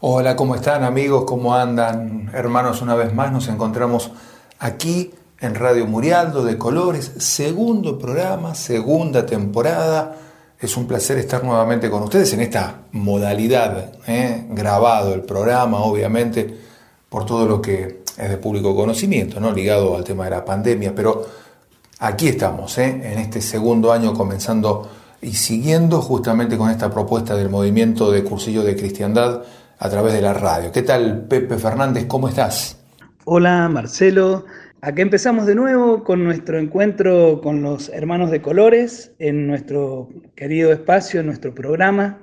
[0.00, 1.24] Hola, ¿cómo están amigos?
[1.26, 2.30] ¿Cómo andan?
[2.32, 4.12] Hermanos, una vez más nos encontramos
[4.60, 10.14] aquí en Radio Murialdo de Colores, segundo programa, segunda temporada.
[10.60, 14.46] Es un placer estar nuevamente con ustedes en esta modalidad, ¿eh?
[14.50, 16.56] grabado el programa, obviamente,
[17.08, 19.50] por todo lo que es de público conocimiento, ¿no?
[19.50, 21.26] ligado al tema de la pandemia, pero
[21.98, 23.00] aquí estamos, ¿eh?
[23.02, 24.88] en este segundo año comenzando
[25.20, 29.42] y siguiendo justamente con esta propuesta del movimiento de cursillo de cristiandad
[29.78, 30.72] a través de la radio.
[30.72, 32.06] ¿Qué tal, Pepe Fernández?
[32.06, 32.82] ¿Cómo estás?
[33.24, 34.44] Hola, Marcelo.
[34.80, 40.72] Aquí empezamos de nuevo con nuestro encuentro con los hermanos de colores en nuestro querido
[40.72, 42.18] espacio, en nuestro programa,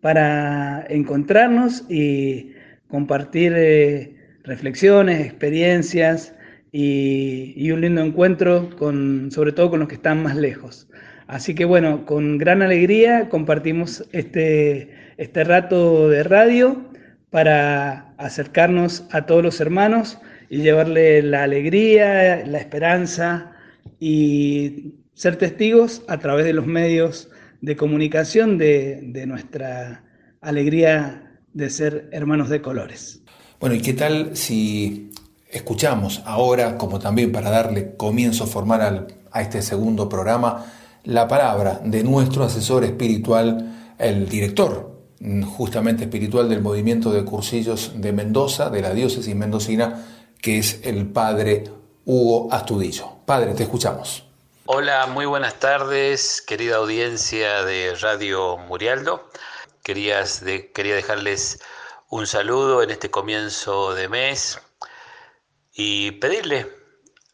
[0.00, 2.52] para encontrarnos y
[2.88, 6.32] compartir eh, reflexiones, experiencias
[6.70, 10.88] y, y, un lindo encuentro con, sobre todo con los que están más lejos.
[11.26, 16.84] Así que bueno, con gran alegría compartimos este, este rato de radio
[17.36, 20.16] para acercarnos a todos los hermanos
[20.48, 23.52] y llevarle la alegría, la esperanza
[24.00, 27.28] y ser testigos a través de los medios
[27.60, 30.02] de comunicación de, nuestra
[30.40, 33.20] alegría de ser hermanos de colores.
[33.60, 35.10] Bueno, ¿y qué tal si
[35.50, 40.64] escuchamos ahora, como también para darle comienzo formal a este segundo programa,
[41.04, 44.95] la palabra de nuestro asesor espiritual, el director
[45.56, 50.06] justamente espiritual del movimiento de cursillos de Mendoza, de la diócesis mendocina,
[50.40, 51.64] que es el padre
[52.04, 53.08] Hugo Astudillo.
[53.24, 54.24] Padre, te escuchamos.
[54.66, 59.30] Hola, muy buenas tardes, querida audiencia de Radio Murialdo.
[59.82, 60.24] Quería
[60.74, 61.60] dejarles
[62.08, 64.60] un saludo en este comienzo de mes
[65.72, 66.66] y pedirle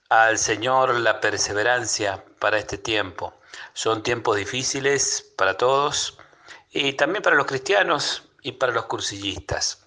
[0.09, 3.35] al Señor la perseverancia para este tiempo.
[3.73, 6.19] Son tiempos difíciles para todos,
[6.73, 9.87] y también para los cristianos y para los cursillistas,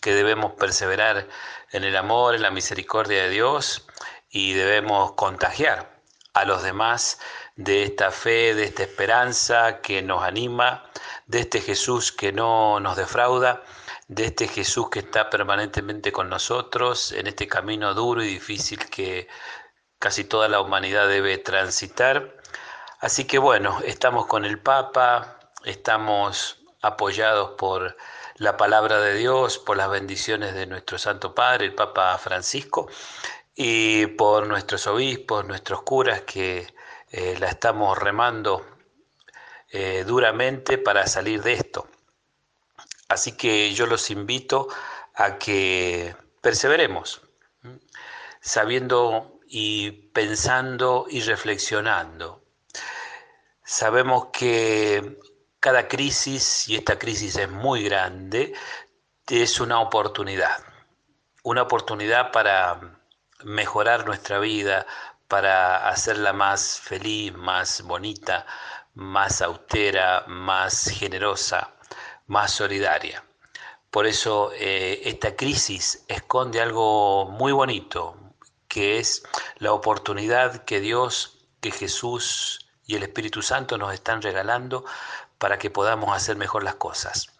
[0.00, 1.28] que debemos perseverar
[1.72, 3.86] en el amor, en la misericordia de Dios
[4.30, 6.00] y debemos contagiar
[6.34, 7.18] a los demás
[7.56, 10.84] de esta fe, de esta esperanza que nos anima,
[11.26, 13.64] de este Jesús que no nos defrauda,
[14.06, 19.26] de este Jesús que está permanentemente con nosotros en este camino duro y difícil que
[19.98, 22.36] casi toda la humanidad debe transitar.
[23.00, 25.35] Así que bueno, estamos con el Papa,
[25.66, 27.96] estamos apoyados por
[28.36, 32.88] la palabra de Dios, por las bendiciones de nuestro Santo Padre, el Papa Francisco,
[33.54, 36.66] y por nuestros obispos, nuestros curas, que
[37.10, 38.64] eh, la estamos remando
[39.70, 41.88] eh, duramente para salir de esto.
[43.08, 44.68] Así que yo los invito
[45.14, 47.22] a que perseveremos,
[48.40, 52.42] sabiendo y pensando y reflexionando.
[53.64, 55.18] Sabemos que
[55.60, 58.54] cada crisis, y esta crisis es muy grande,
[59.28, 60.56] es una oportunidad.
[61.42, 62.98] Una oportunidad para
[63.44, 64.86] mejorar nuestra vida,
[65.28, 68.46] para hacerla más feliz, más bonita,
[68.94, 71.74] más austera, más generosa,
[72.26, 73.24] más solidaria.
[73.90, 78.16] Por eso eh, esta crisis esconde algo muy bonito,
[78.68, 79.22] que es
[79.56, 84.84] la oportunidad que Dios, que Jesús y el Espíritu Santo nos están regalando
[85.38, 87.32] para que podamos hacer mejor las cosas,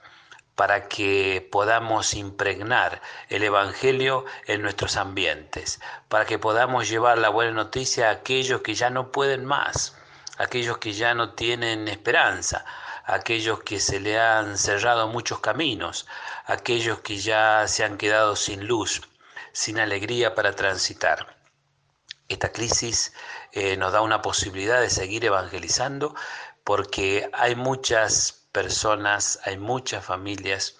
[0.55, 7.53] para que podamos impregnar el Evangelio en nuestros ambientes, para que podamos llevar la buena
[7.53, 9.97] noticia a aquellos que ya no pueden más,
[10.39, 12.65] aquellos que ya no tienen esperanza,
[13.05, 16.07] aquellos que se le han cerrado muchos caminos,
[16.47, 19.03] aquellos que ya se han quedado sin luz,
[19.53, 21.37] sin alegría para transitar.
[22.29, 23.13] Esta crisis
[23.53, 26.17] eh, nos da una posibilidad de seguir evangelizando,
[26.67, 30.77] porque hay muchas personas, hay muchas familias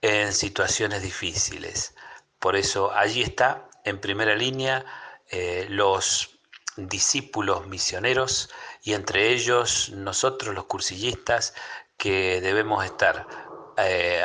[0.00, 1.96] en situaciones difíciles.
[2.38, 4.86] Por eso allí está en primera línea
[5.28, 6.38] eh, los
[6.76, 8.48] discípulos misioneros
[8.84, 11.52] y entre ellos nosotros los cursillistas
[11.96, 13.26] que debemos estar
[13.76, 14.24] eh,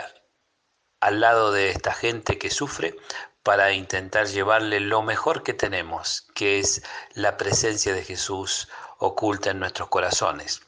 [1.00, 2.96] al lado de esta gente que sufre
[3.42, 6.84] para intentar llevarle lo mejor que tenemos, que es
[7.16, 8.70] la presencia de Jesús
[9.00, 10.62] oculta en nuestros corazones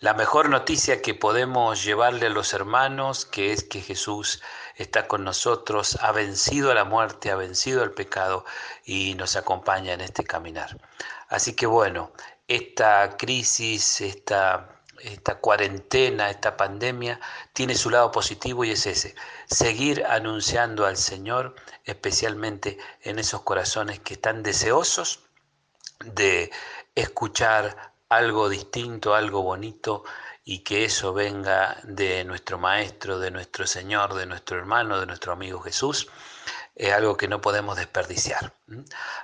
[0.00, 4.42] la mejor noticia que podemos llevarle a los hermanos, que es que Jesús
[4.76, 8.44] está con nosotros, ha vencido a la muerte, ha vencido al pecado
[8.84, 10.78] y nos acompaña en este caminar.
[11.28, 12.12] Así que bueno,
[12.46, 17.20] esta crisis, esta, esta cuarentena, esta pandemia,
[17.52, 19.14] tiene su lado positivo y es ese,
[19.46, 25.20] seguir anunciando al Señor, especialmente en esos corazones que están deseosos
[26.04, 26.50] de
[26.94, 30.04] escuchar algo distinto, algo bonito
[30.44, 35.32] y que eso venga de nuestro Maestro, de nuestro Señor, de nuestro hermano, de nuestro
[35.32, 36.08] amigo Jesús,
[36.76, 38.52] es algo que no podemos desperdiciar.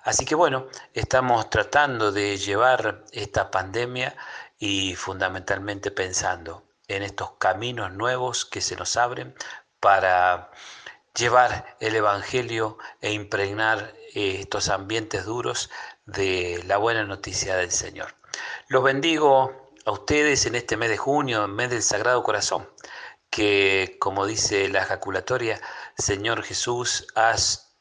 [0.02, 4.16] Así que bueno, estamos tratando de llevar esta pandemia
[4.58, 9.34] y fundamentalmente pensando en estos caminos nuevos que se nos abren
[9.80, 10.50] para
[11.14, 15.70] llevar el Evangelio e impregnar eh, estos ambientes duros
[16.06, 18.14] de la buena noticia del Señor.
[18.68, 22.68] Los bendigo a ustedes en este mes de junio, mes del Sagrado Corazón,
[23.30, 25.60] que como dice la ejaculatoria,
[25.96, 27.76] Señor Jesús, haz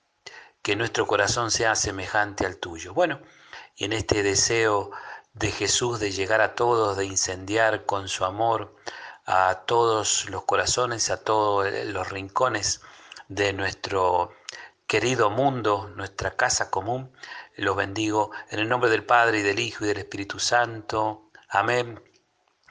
[0.62, 2.94] que nuestro corazón sea semejante al tuyo.
[2.94, 3.22] Bueno,
[3.76, 4.92] y en este deseo
[5.34, 8.76] de Jesús de llegar a todos, de incendiar con su amor
[9.26, 12.82] a todos los corazones, a todos los rincones
[13.28, 14.34] de nuestro
[14.88, 17.14] querido mundo, nuestra casa común.
[17.62, 21.30] Los bendigo en el nombre del Padre y del Hijo y del Espíritu Santo.
[21.48, 22.00] Amén.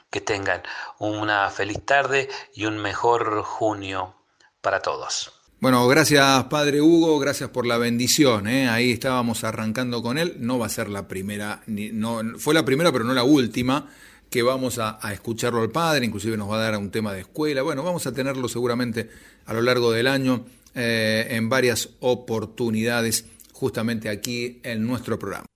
[0.09, 0.63] Que tengan
[0.99, 4.15] una feliz tarde y un mejor junio
[4.59, 5.31] para todos.
[5.61, 8.49] Bueno, gracias Padre Hugo, gracias por la bendición.
[8.49, 8.67] ¿eh?
[8.67, 10.35] Ahí estábamos arrancando con él.
[10.39, 13.87] No va a ser la primera, no, fue la primera pero no la última
[14.29, 17.61] que vamos a, escucharlo al Padre, inclusive nos va a dar un tema de escuela.
[17.61, 19.09] Bueno, vamos a tenerlo seguramente
[19.45, 20.43] a lo largo del año
[20.75, 23.23] eh, en varias oportunidades
[23.61, 25.50] justamente aquí en nuestro programa.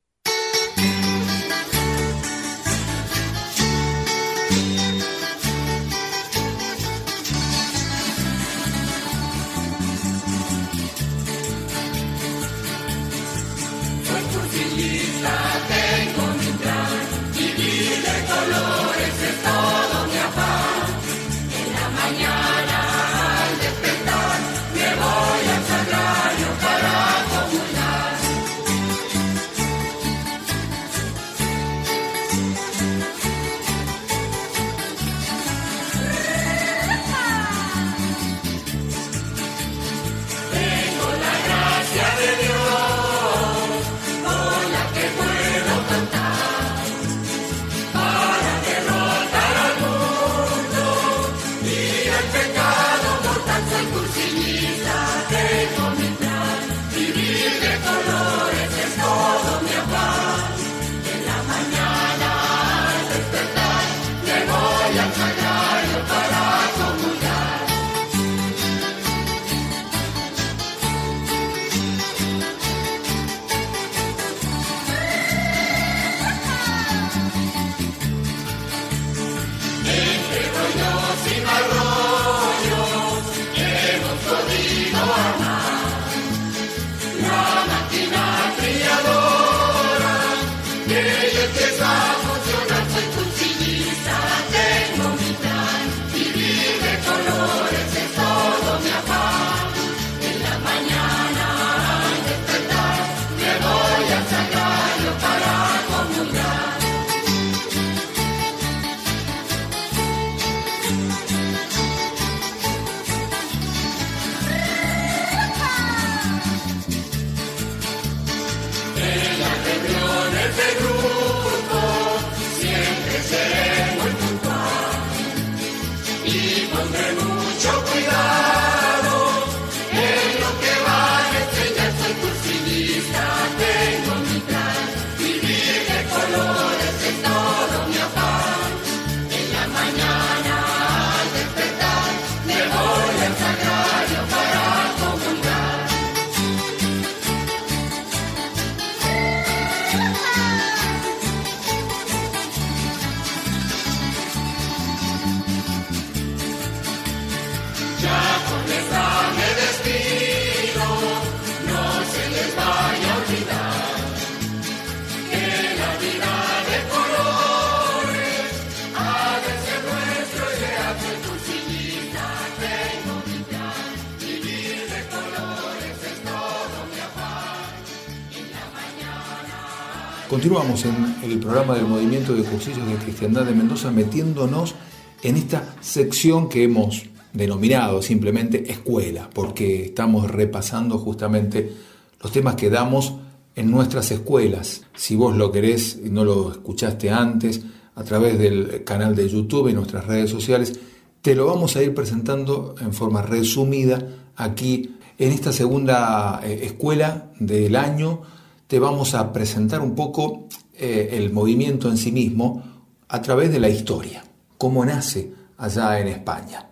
[180.46, 184.76] Continuamos en el programa del Movimiento de Cursillos de Cristiandad de Mendoza metiéndonos
[185.24, 191.74] en esta sección que hemos denominado simplemente escuela, porque estamos repasando justamente
[192.22, 193.16] los temas que damos
[193.56, 194.84] en nuestras escuelas.
[194.94, 197.62] Si vos lo querés y no lo escuchaste antes,
[197.96, 200.80] a través del canal de YouTube y nuestras redes sociales,
[201.24, 203.98] te lo vamos a ir presentando en forma resumida
[204.36, 208.35] aquí en esta segunda eh, escuela del año
[208.68, 212.64] te vamos a presentar un poco eh, el movimiento en sí mismo
[213.08, 214.24] a través de la historia.
[214.58, 216.70] cómo nace allá en España.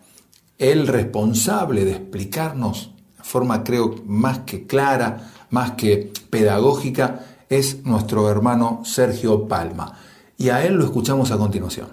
[0.57, 7.19] El responsable de explicarnos de forma creo más que clara, más que pedagógica,
[7.49, 9.93] es nuestro hermano Sergio Palma.
[10.37, 11.87] Y a él lo escuchamos a continuación.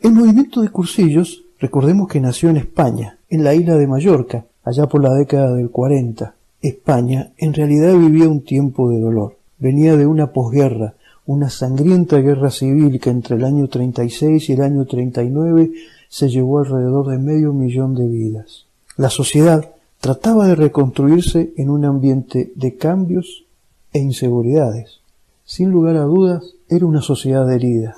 [0.00, 4.86] El movimiento de cursillos, recordemos que nació en España, en la isla de Mallorca, allá
[4.86, 6.34] por la década del 40.
[6.68, 9.36] España en realidad vivía un tiempo de dolor.
[9.58, 10.94] Venía de una posguerra,
[11.26, 15.72] una sangrienta guerra civil que entre el año 36 y el año 39
[16.08, 18.66] se llevó alrededor de medio millón de vidas.
[18.96, 23.44] La sociedad trataba de reconstruirse en un ambiente de cambios
[23.92, 25.00] e inseguridades.
[25.44, 27.94] Sin lugar a dudas, era una sociedad herida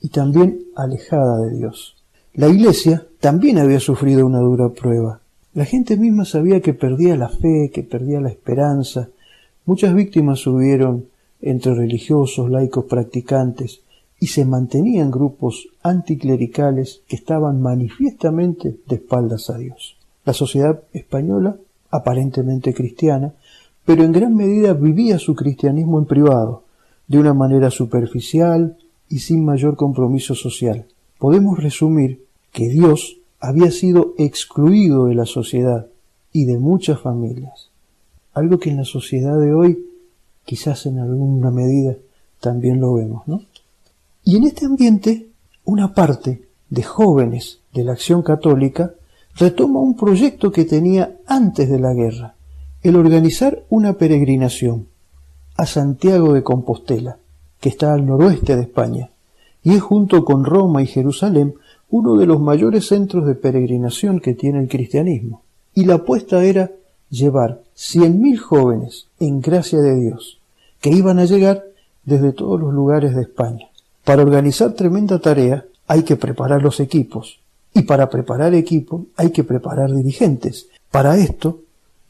[0.00, 1.96] y también alejada de Dios.
[2.34, 5.20] La Iglesia también había sufrido una dura prueba.
[5.52, 9.08] La gente misma sabía que perdía la fe, que perdía la esperanza.
[9.66, 11.06] Muchas víctimas hubieron
[11.40, 13.80] entre religiosos, laicos, practicantes,
[14.20, 19.96] y se mantenían grupos anticlericales que estaban manifiestamente de espaldas a Dios.
[20.24, 21.56] La sociedad española,
[21.90, 23.32] aparentemente cristiana,
[23.84, 26.64] pero en gran medida vivía su cristianismo en privado,
[27.08, 28.76] de una manera superficial
[29.08, 30.86] y sin mayor compromiso social.
[31.18, 35.86] Podemos resumir que Dios había sido excluido de la sociedad
[36.32, 37.70] y de muchas familias,
[38.34, 39.86] algo que en la sociedad de hoy
[40.44, 41.96] quizás en alguna medida
[42.40, 43.42] también lo vemos, ¿no?
[44.24, 45.28] Y en este ambiente,
[45.64, 48.94] una parte de jóvenes de la acción católica
[49.36, 52.34] retoma un proyecto que tenía antes de la guerra,
[52.82, 54.86] el organizar una peregrinación
[55.56, 57.18] a Santiago de Compostela,
[57.60, 59.10] que está al noroeste de España,
[59.62, 61.54] y es junto con Roma y Jerusalén
[61.90, 65.42] uno de los mayores centros de peregrinación que tiene el cristianismo.
[65.74, 66.70] Y la apuesta era
[67.10, 70.38] llevar cien mil jóvenes en gracia de Dios,
[70.80, 71.64] que iban a llegar
[72.04, 73.68] desde todos los lugares de España.
[74.04, 77.40] Para organizar tremenda tarea hay que preparar los equipos,
[77.74, 80.68] y para preparar equipos hay que preparar dirigentes.
[80.90, 81.60] Para esto,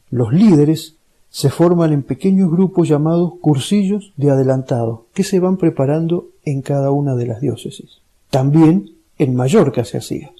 [0.09, 0.95] los líderes
[1.29, 6.91] se forman en pequeños grupos llamados cursillos de adelantado, que se van preparando en cada
[6.91, 8.01] una de las diócesis.
[8.29, 8.90] También
[9.21, 10.31] en Mallorca se hacía.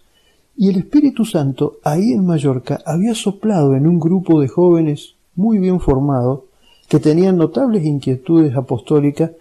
[0.58, 5.60] Y el Espíritu Santo ahí en Mallorca había soplado en un grupo de jóvenes muy
[5.60, 6.42] bien formados
[6.90, 9.32] que tenían notables inquietudes apostólicas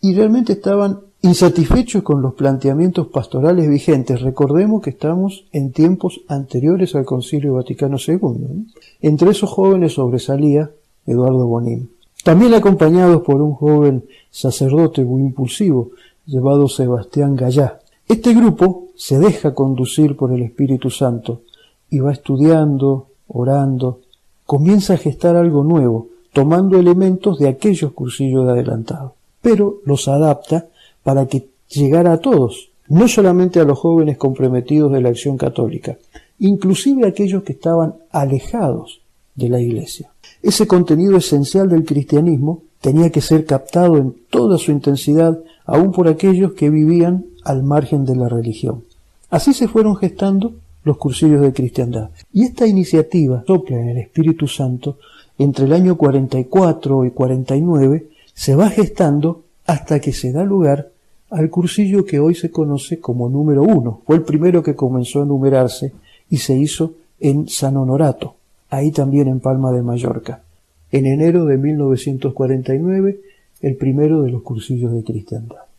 [0.00, 4.22] y realmente estaban insatisfechos con los planteamientos pastorales vigentes.
[4.22, 8.66] Recordemos que estamos en tiempos anteriores al Concilio Vaticano II.
[9.02, 10.68] Entre esos jóvenes sobresalía
[11.06, 11.90] Eduardo Bonín.
[12.24, 15.92] También acompañados por un joven sacerdote muy impulsivo
[16.26, 17.80] llamado Sebastián Gallá,
[18.10, 21.42] este grupo se deja conducir por el Espíritu Santo
[21.88, 24.00] y va estudiando, orando,
[24.44, 30.66] comienza a gestar algo nuevo, tomando elementos de aquellos cursillos de adelantado, pero los adapta
[31.04, 35.96] para que llegara a todos, no solamente a los jóvenes comprometidos de la acción católica,
[36.40, 39.02] inclusive a aquellos que estaban alejados
[39.36, 40.10] de la Iglesia.
[40.42, 46.08] Ese contenido esencial del cristianismo tenía que ser captado en toda su intensidad, aun por
[46.08, 48.84] aquellos que vivían al margen de la religión.
[49.30, 50.54] Así se fueron gestando
[50.84, 52.10] los cursillos de cristiandad.
[52.32, 54.98] Y esta iniciativa, sopla en el Espíritu Santo,
[55.38, 60.90] entre el año 44 y 49, se va gestando hasta que se da lugar
[61.30, 64.02] al cursillo que hoy se conoce como número uno.
[64.06, 65.92] Fue el primero que comenzó a numerarse
[66.28, 68.34] y se hizo en San Honorato,
[68.68, 70.42] ahí también en Palma de Mallorca.
[70.90, 73.20] En enero de 1949,
[73.60, 75.69] el primero de los cursillos de cristiandad.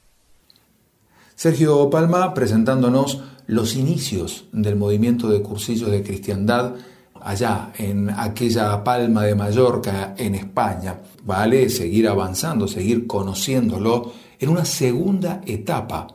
[1.41, 6.75] Sergio Palma presentándonos los inicios del movimiento de cursillos de cristiandad
[7.19, 11.01] allá en aquella Palma de Mallorca en España.
[11.25, 16.05] Vale seguir avanzando, seguir conociéndolo en una segunda etapa,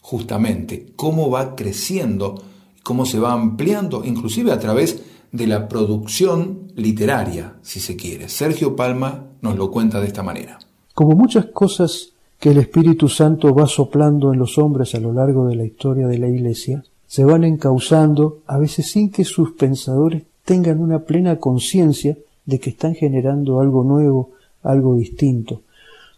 [0.00, 2.42] justamente, cómo va creciendo,
[2.82, 8.28] cómo se va ampliando, inclusive a través de la producción literaria, si se quiere.
[8.28, 10.58] Sergio Palma nos lo cuenta de esta manera.
[10.92, 12.11] Como muchas cosas
[12.42, 16.08] que el Espíritu Santo va soplando en los hombres a lo largo de la historia
[16.08, 21.36] de la Iglesia, se van encauzando, a veces sin que sus pensadores tengan una plena
[21.36, 24.30] conciencia de que están generando algo nuevo,
[24.64, 25.60] algo distinto.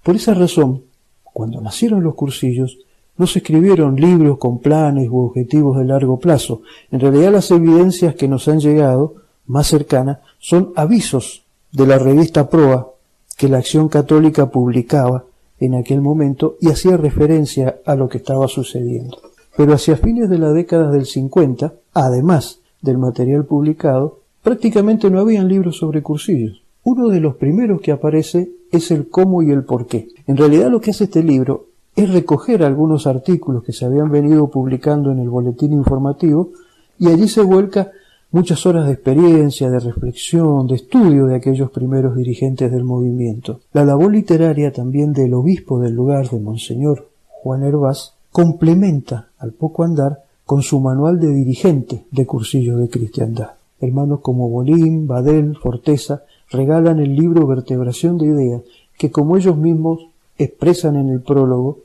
[0.03, 0.85] Por esa razón,
[1.25, 2.79] cuando nacieron los cursillos,
[3.19, 6.63] no se escribieron libros con planes u objetivos de largo plazo.
[6.91, 9.17] En realidad las evidencias que nos han llegado,
[9.47, 12.93] más cercanas, son avisos de la revista Proa
[13.37, 15.27] que la Acción Católica publicaba
[15.65, 19.19] en aquel momento y hacía referencia a lo que estaba sucediendo.
[19.57, 25.49] Pero hacia fines de la década del 50, además del material publicado, prácticamente no habían
[25.49, 26.63] libros sobre cursillos.
[26.83, 30.09] Uno de los primeros que aparece es el cómo y el por qué.
[30.27, 34.49] En realidad lo que hace este libro es recoger algunos artículos que se habían venido
[34.49, 36.51] publicando en el boletín informativo
[36.99, 37.93] y allí se vuelca
[38.35, 43.61] muchas horas de experiencia, de reflexión, de estudio de aquellos primeros dirigentes del movimiento.
[43.73, 49.85] La labor literaria también del obispo del lugar, de Monseñor Juan Hervás, complementa al poco
[49.85, 53.51] andar con su manual de dirigente de cursillos de cristiandad.
[53.79, 58.63] Hermanos como Bolín, Badel, Forteza regalan el libro Vertebración de Ideas,
[58.99, 61.79] que como ellos mismos expresan en el prólogo,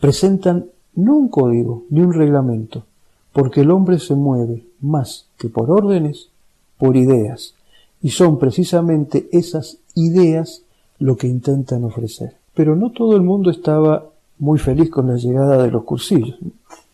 [0.00, 2.86] presentan no un código ni un reglamento,
[3.34, 6.28] porque el hombre se mueve más que por órdenes,
[6.76, 7.54] por ideas,
[8.02, 10.62] y son precisamente esas ideas
[10.98, 12.36] lo que intentan ofrecer.
[12.54, 14.06] Pero no todo el mundo estaba
[14.38, 16.36] muy feliz con la llegada de los cursillos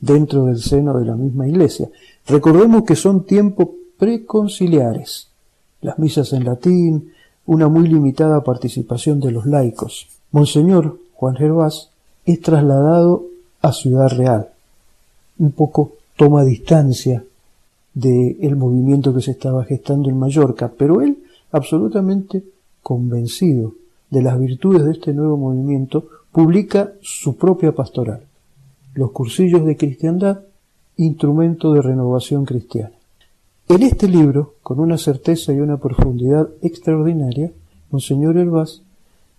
[0.01, 1.89] dentro del seno de la misma iglesia.
[2.27, 3.69] Recordemos que son tiempos
[3.99, 5.29] preconciliares,
[5.81, 7.13] las misas en latín,
[7.47, 10.09] una muy limitada participación de los laicos.
[10.31, 11.91] Monseñor Juan Gervás
[12.27, 13.25] es trasladado
[13.63, 14.51] a Ciudad Real,
[15.39, 17.25] un poco toma distancia
[17.99, 21.19] del movimiento que se estaba gestando en Mallorca, pero él
[21.51, 22.45] absolutamente
[22.83, 23.75] convencido
[24.11, 28.23] de las virtudes de este nuevo movimiento, publica su propia pastoral,
[28.95, 30.41] Los cursillos de cristiandad,
[30.97, 32.93] instrumento de renovación cristiana.
[33.69, 37.53] En este libro, con una certeza y una profundidad extraordinaria,
[37.91, 38.83] Monseñor Hervás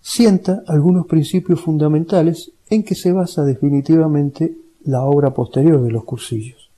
[0.00, 6.69] sienta algunos principios fundamentales en que se basa definitivamente la obra posterior de los cursillos,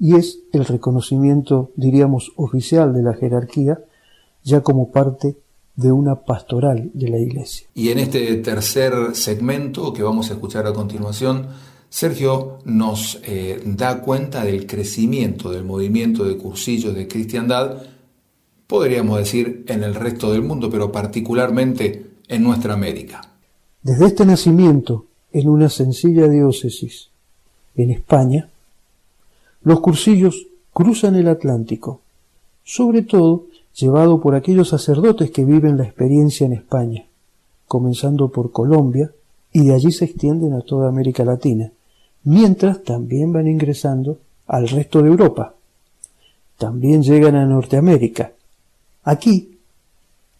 [0.00, 3.80] y es el reconocimiento, diríamos, oficial de la jerarquía,
[4.42, 5.36] ya como parte
[5.76, 7.68] de una pastoral de la Iglesia.
[7.74, 11.48] Y en este tercer segmento que vamos a escuchar a continuación,
[11.90, 17.82] Sergio nos eh, da cuenta del crecimiento del movimiento de cursillos de cristiandad,
[18.66, 23.20] podríamos decir en el resto del mundo, pero particularmente en nuestra América.
[23.82, 27.10] Desde este nacimiento en una sencilla diócesis
[27.74, 28.48] en España,
[29.62, 32.00] los cursillos cruzan el Atlántico,
[32.64, 37.04] sobre todo llevado por aquellos sacerdotes que viven la experiencia en España,
[37.66, 39.12] comenzando por Colombia
[39.52, 41.72] y de allí se extienden a toda América Latina,
[42.24, 45.54] mientras también van ingresando al resto de Europa.
[46.58, 48.32] También llegan a Norteamérica.
[49.04, 49.58] Aquí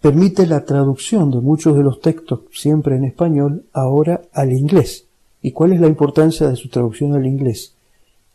[0.01, 5.07] permite la traducción de muchos de los textos, siempre en español, ahora al inglés.
[5.43, 7.75] ¿Y cuál es la importancia de su traducción al inglés?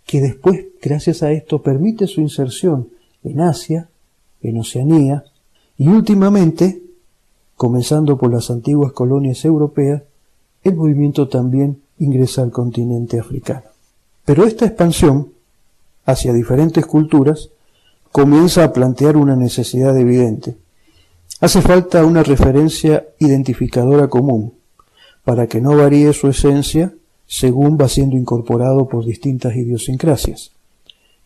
[0.06, 2.90] Que después, gracias a esto, permite su inserción
[3.24, 3.90] en Asia,
[4.42, 5.24] en Oceanía
[5.78, 6.82] y últimamente,
[7.56, 10.04] comenzando por las antiguas colonias europeas,
[10.64, 13.66] el movimiento también ingresa al continente africano.
[14.26, 15.32] Pero esta expansión
[16.06, 17.50] hacia diferentes culturas
[18.12, 20.58] comienza a plantear una necesidad evidente.
[21.42, 24.54] Hace falta una referencia identificadora común,
[25.24, 26.94] para que no varíe su esencia
[27.28, 30.52] según va siendo incorporado por distintas idiosincrasias.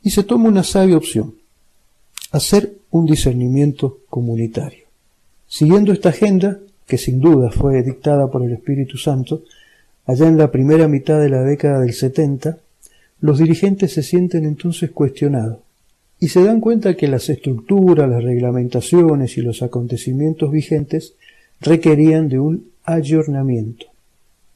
[0.02, 1.36] Y se toma una sabia opción,
[2.32, 4.86] hacer un discernimiento comunitario.
[5.48, 9.44] Siguiendo esta agenda, que sin duda fue dictada por el Espíritu Santo,
[10.06, 12.58] allá en la primera mitad de la década del 70,
[13.22, 15.60] los dirigentes se sienten entonces cuestionados
[16.20, 21.14] y se dan cuenta que las estructuras, las reglamentaciones y los acontecimientos vigentes
[21.62, 23.86] requerían de un ayornamiento.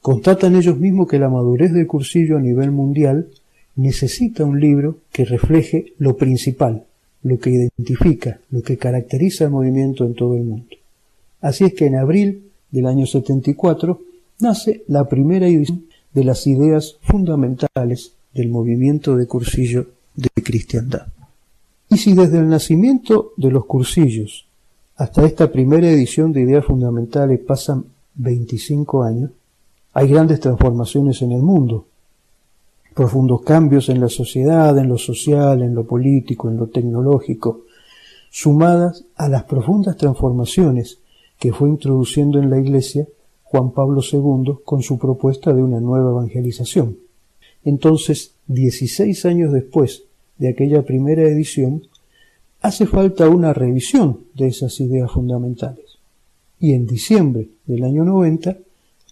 [0.03, 3.29] Constatan ellos mismos que la madurez del cursillo a nivel mundial
[3.77, 6.83] necesita un libro que refleje lo principal,
[7.23, 10.75] lo que identifica, lo que caracteriza el movimiento en todo el mundo.
[11.39, 14.01] Así es que en abril del año 74
[14.41, 21.07] nace la primera edición de las ideas fundamentales del movimiento de cursillo de cristiandad.
[21.87, 24.47] Y si desde el nacimiento de los cursillos
[24.97, 27.85] hasta esta primera edición de ideas fundamentales pasan
[28.15, 29.31] 25 años,
[29.93, 31.85] hay grandes transformaciones en el mundo,
[32.93, 37.61] profundos cambios en la sociedad, en lo social, en lo político, en lo tecnológico,
[38.29, 40.99] sumadas a las profundas transformaciones
[41.39, 43.07] que fue introduciendo en la Iglesia
[43.43, 46.97] Juan Pablo II con su propuesta de una nueva evangelización.
[47.63, 50.03] Entonces, 16 años después
[50.37, 51.83] de aquella primera edición,
[52.61, 55.99] hace falta una revisión de esas ideas fundamentales.
[56.59, 58.57] Y en diciembre del año 90,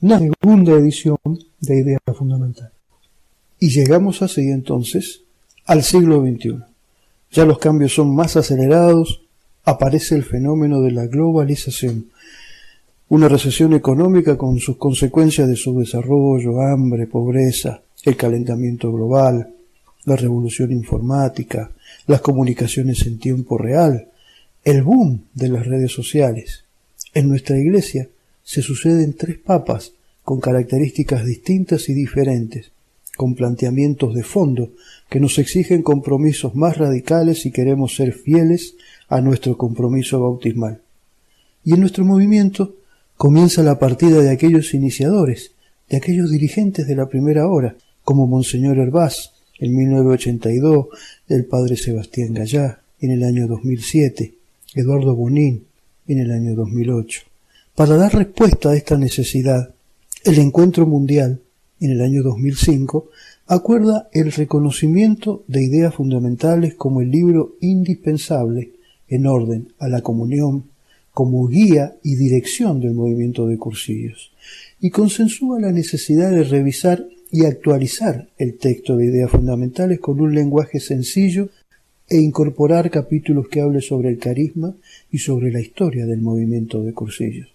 [0.01, 1.17] la segunda edición
[1.59, 2.73] de ideas fundamentales.
[3.59, 5.21] Y llegamos así entonces
[5.65, 6.57] al siglo XXI.
[7.31, 9.21] Ya los cambios son más acelerados,
[9.63, 12.07] aparece el fenómeno de la globalización,
[13.09, 19.53] una recesión económica con sus consecuencias de su desarrollo, hambre, pobreza, el calentamiento global,
[20.05, 21.71] la revolución informática,
[22.07, 24.07] las comunicaciones en tiempo real,
[24.63, 26.63] el boom de las redes sociales.
[27.13, 28.09] En nuestra iglesia
[28.43, 32.71] se suceden tres papas con características distintas y diferentes,
[33.17, 34.71] con planteamientos de fondo
[35.09, 38.75] que nos exigen compromisos más radicales si queremos ser fieles
[39.09, 40.81] a nuestro compromiso bautismal.
[41.63, 42.75] Y en nuestro movimiento
[43.17, 45.51] comienza la partida de aquellos iniciadores,
[45.89, 50.87] de aquellos dirigentes de la primera hora, como Monseñor Herbaz en 1982,
[51.27, 54.33] el padre Sebastián Gallá en el año 2007,
[54.73, 55.65] Eduardo Bonín
[56.07, 57.30] en el año 2008.
[57.75, 59.73] Para dar respuesta a esta necesidad,
[60.25, 61.39] el Encuentro Mundial
[61.79, 63.09] en el año 2005
[63.47, 68.73] acuerda el reconocimiento de ideas fundamentales como el libro indispensable
[69.07, 70.65] en orden a la comunión
[71.13, 74.33] como guía y dirección del movimiento de cursillos
[74.81, 80.35] y consensúa la necesidad de revisar y actualizar el texto de ideas fundamentales con un
[80.35, 81.47] lenguaje sencillo
[82.09, 84.75] e incorporar capítulos que hable sobre el carisma
[85.09, 87.47] y sobre la historia del movimiento de cursillos.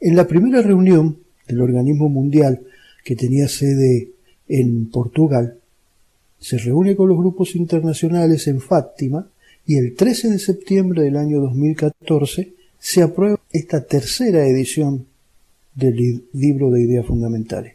[0.00, 2.62] En la primera reunión del organismo mundial
[3.04, 4.12] que tenía sede
[4.48, 5.58] en Portugal,
[6.38, 9.28] se reúne con los grupos internacionales en Fátima
[9.66, 15.06] y el 13 de septiembre del año 2014 se aprueba esta tercera edición
[15.74, 17.74] del libro de ideas fundamentales.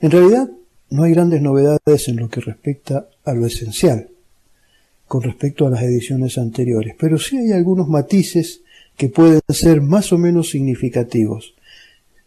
[0.00, 0.50] En realidad,
[0.90, 4.08] no hay grandes novedades en lo que respecta a lo esencial
[5.06, 8.62] con respecto a las ediciones anteriores, pero sí hay algunos matices
[8.96, 11.54] que pueden ser más o menos significativos.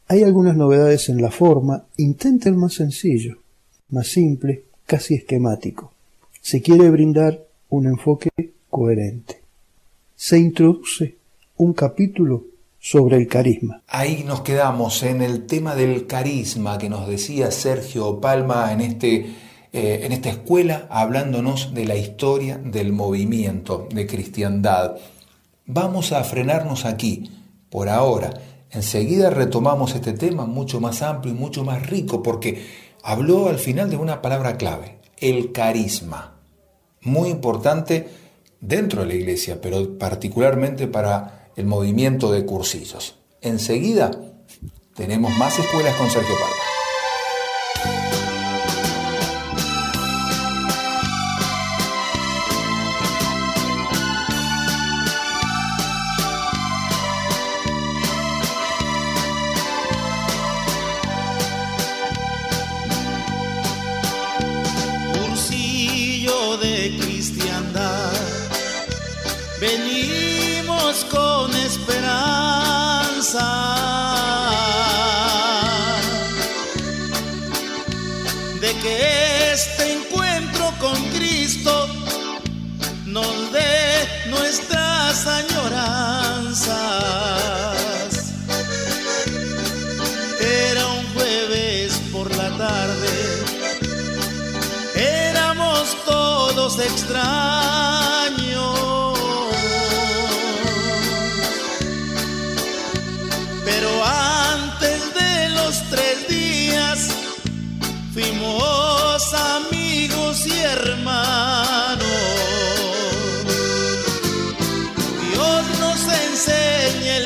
[0.07, 3.37] Hay algunas novedades en la forma, intenta el más sencillo,
[3.89, 5.91] más simple, casi esquemático.
[6.41, 8.29] Se quiere brindar un enfoque
[8.69, 9.41] coherente.
[10.15, 11.17] Se introduce
[11.57, 12.45] un capítulo
[12.79, 13.81] sobre el carisma.
[13.87, 19.25] Ahí nos quedamos en el tema del carisma que nos decía Sergio Palma en, este,
[19.73, 24.95] eh, en esta escuela, hablándonos de la historia del movimiento de cristiandad.
[25.69, 27.29] Vamos a frenarnos aquí,
[27.69, 28.33] por ahora.
[28.71, 32.65] Enseguida retomamos este tema mucho más amplio y mucho más rico, porque
[33.03, 36.39] habló al final de una palabra clave, el carisma.
[37.01, 38.07] Muy importante
[38.61, 43.15] dentro de la iglesia, pero particularmente para el movimiento de cursillos.
[43.41, 44.11] Enseguida
[44.95, 46.66] tenemos más escuelas con Sergio Palma.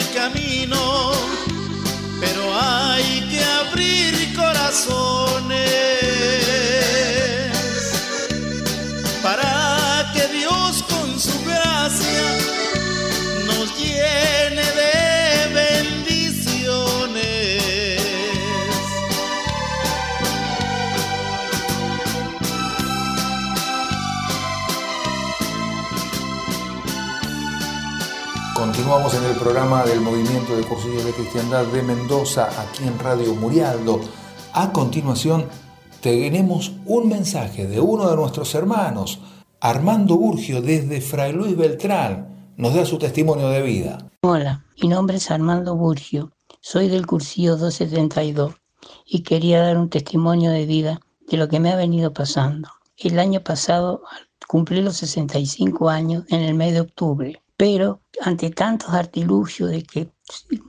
[0.10, 1.12] Camino,
[2.20, 5.11] pero hay que abrir corazones
[28.92, 33.34] Continuamos en el programa del Movimiento de Cursillos de Cristiandad de Mendoza, aquí en Radio
[33.36, 34.02] Murialdo.
[34.52, 35.46] A continuación,
[36.02, 39.22] tenemos un mensaje de uno de nuestros hermanos,
[39.62, 42.52] Armando Burgio, desde Fray Luis Beltrán.
[42.58, 44.12] Nos da su testimonio de vida.
[44.24, 48.56] Hola, mi nombre es Armando Burgio, soy del cursillo 272
[49.06, 51.00] y quería dar un testimonio de vida
[51.30, 52.68] de lo que me ha venido pasando.
[52.98, 54.04] El año pasado
[54.50, 60.10] cumplí los 65 años en el mes de octubre pero ante tantos artilugios de que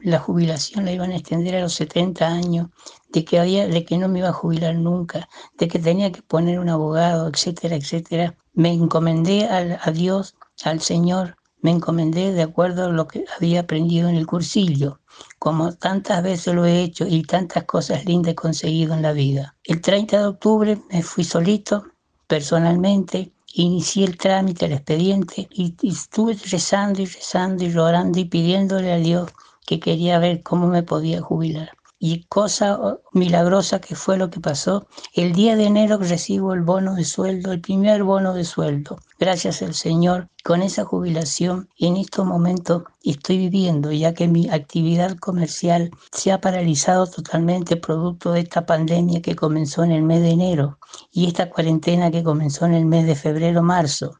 [0.02, 2.68] la jubilación la iban a extender a los 70 años,
[3.08, 5.26] de que, había, de que no me iba a jubilar nunca,
[5.56, 11.38] de que tenía que poner un abogado, etcétera, etcétera, me encomendé a Dios, al Señor,
[11.62, 15.00] me encomendé de acuerdo a lo que había aprendido en el cursillo,
[15.38, 19.56] como tantas veces lo he hecho y tantas cosas lindas he conseguido en la vida.
[19.64, 21.86] El 30 de octubre me fui solito,
[22.26, 28.92] personalmente, inicié el trámite, el expediente, y, estuve rezando y rezando y llorando y pidiéndole
[28.92, 29.30] a Dios
[29.66, 31.70] que quería ver cómo me podía jubilar.
[32.04, 36.96] Y cosa milagrosa que fue lo que pasó, el día de enero recibo el bono
[36.96, 38.98] de sueldo, el primer bono de sueldo.
[39.20, 45.16] Gracias al Señor, con esa jubilación en estos momentos estoy viviendo, ya que mi actividad
[45.16, 50.30] comercial se ha paralizado totalmente producto de esta pandemia que comenzó en el mes de
[50.30, 50.80] enero
[51.12, 54.18] y esta cuarentena que comenzó en el mes de febrero-marzo,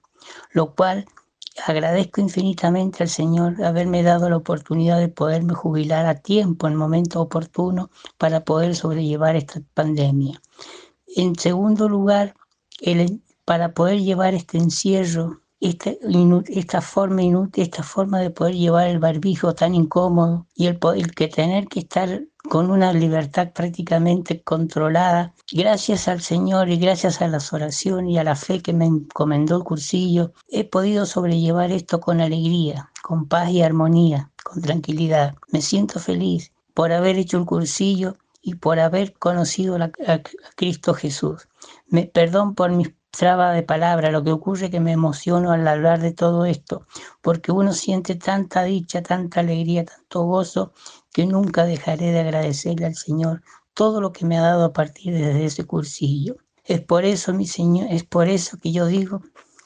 [0.53, 1.05] lo cual
[1.67, 7.21] agradezco infinitamente al Señor haberme dado la oportunidad de poderme jubilar a tiempo, en momento
[7.21, 10.41] oportuno, para poder sobrellevar esta pandemia.
[11.17, 12.35] En segundo lugar,
[13.45, 19.55] para poder llevar este encierro, esta, forma inútil, esta forma de poder llevar el barbijo
[19.55, 26.09] tan incómodo y el, el que tener que estar con una libertad prácticamente controlada, gracias
[26.09, 29.65] al Señor y gracias a las oraciones y a la fe que me encomendó el
[29.65, 35.35] cursillo, he podido sobrellevar esto con alegría, con paz y armonía, con tranquilidad.
[35.49, 39.91] Me siento feliz por haber hecho el cursillo y por haber conocido a,
[40.57, 41.49] Cristo Jesús.
[41.87, 46.01] Me, perdón por mis traba de palabra, lo que ocurre que me emociono al hablar
[46.01, 46.87] de todo esto,
[47.21, 50.73] porque uno siente tanta dicha, tanta alegría, tanto gozo,
[51.13, 53.43] que nunca dejaré de agradecerle al Señor
[53.75, 56.37] todo lo que me ha dado a partir de ese cursillo.
[56.65, 59.23] Es por eso, mi Señor, es por eso que yo digo,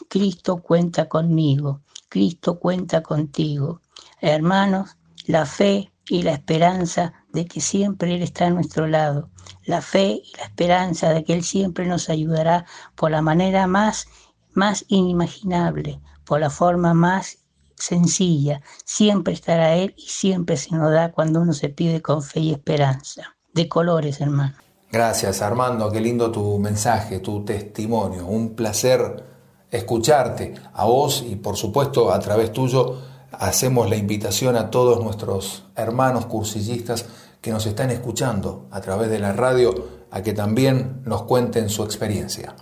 [0.08, 3.80] Cristo cuenta conmigo, Cristo cuenta contigo.
[4.20, 9.30] Hermanos, la fe y la esperanza de que siempre Él está a nuestro lado,
[9.64, 14.06] la fe y la esperanza de que Él siempre nos ayudará por la manera más,
[14.52, 17.45] más inimaginable, por la forma más
[17.76, 22.40] sencilla, siempre estará Él y siempre se nos da cuando uno se pide con fe
[22.40, 23.36] y esperanza.
[23.52, 24.54] De colores, hermano.
[24.90, 25.90] Gracias, Armando.
[25.90, 28.26] Qué lindo tu mensaje, tu testimonio.
[28.26, 29.24] Un placer
[29.70, 32.96] escucharte a vos y, por supuesto, a través tuyo
[33.32, 37.06] hacemos la invitación a todos nuestros hermanos cursillistas
[37.40, 39.74] que nos están escuchando a través de la radio
[40.10, 42.54] a que también nos cuenten su experiencia.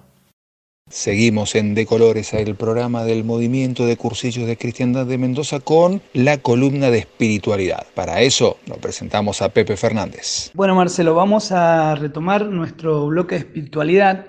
[0.95, 6.01] Seguimos en De Colores, el programa del Movimiento de Cursillos de Cristiandad de Mendoza con
[6.13, 7.85] la columna de espiritualidad.
[7.97, 10.53] Para eso lo presentamos a Pepe Fernández.
[10.55, 14.27] Bueno, Marcelo, vamos a retomar nuestro bloque de espiritualidad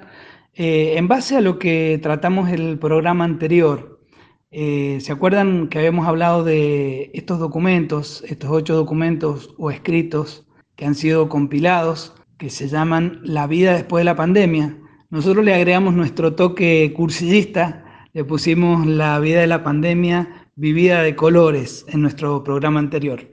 [0.56, 4.02] eh, en base a lo que tratamos el programa anterior.
[4.50, 10.86] Eh, ¿Se acuerdan que habíamos hablado de estos documentos, estos ocho documentos o escritos que
[10.86, 14.80] han sido compilados, que se llaman La vida después de la pandemia?
[15.16, 21.16] Nosotros le agregamos nuestro toque cursillista, le pusimos la vida de la pandemia vivida de
[21.16, 23.26] colores en nuestro programa anterior.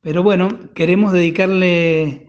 [0.00, 2.28] Pero bueno, queremos dedicarle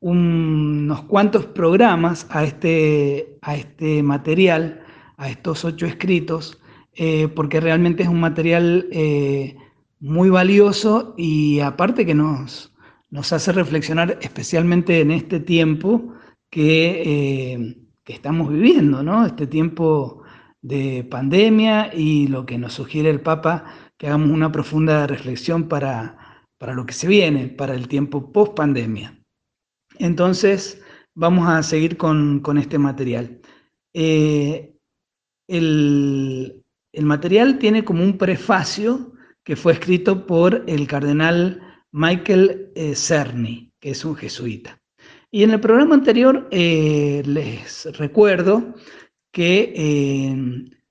[0.00, 4.82] unos cuantos programas a este, a este material,
[5.16, 6.60] a estos ocho escritos,
[6.94, 9.56] eh, porque realmente es un material eh,
[9.98, 12.74] muy valioso y aparte que nos,
[13.08, 16.12] nos hace reflexionar especialmente en este tiempo
[16.50, 19.26] que eh, que estamos viviendo, ¿no?
[19.26, 20.22] Este tiempo
[20.60, 23.64] de pandemia y lo que nos sugiere el Papa,
[23.96, 28.54] que hagamos una profunda reflexión para, para lo que se viene, para el tiempo post
[28.54, 29.18] pandemia.
[29.98, 30.82] Entonces,
[31.14, 33.40] vamos a seguir con, este material.
[33.94, 34.74] Eh,
[35.48, 36.62] el,
[37.02, 39.12] material tiene como un prefacio
[39.44, 41.60] que fue escrito por el cardenal
[41.90, 44.81] Michael eh, Cerny, que es un jesuita.
[45.34, 48.74] Y en el programa anterior eh, les recuerdo
[49.32, 50.36] que eh,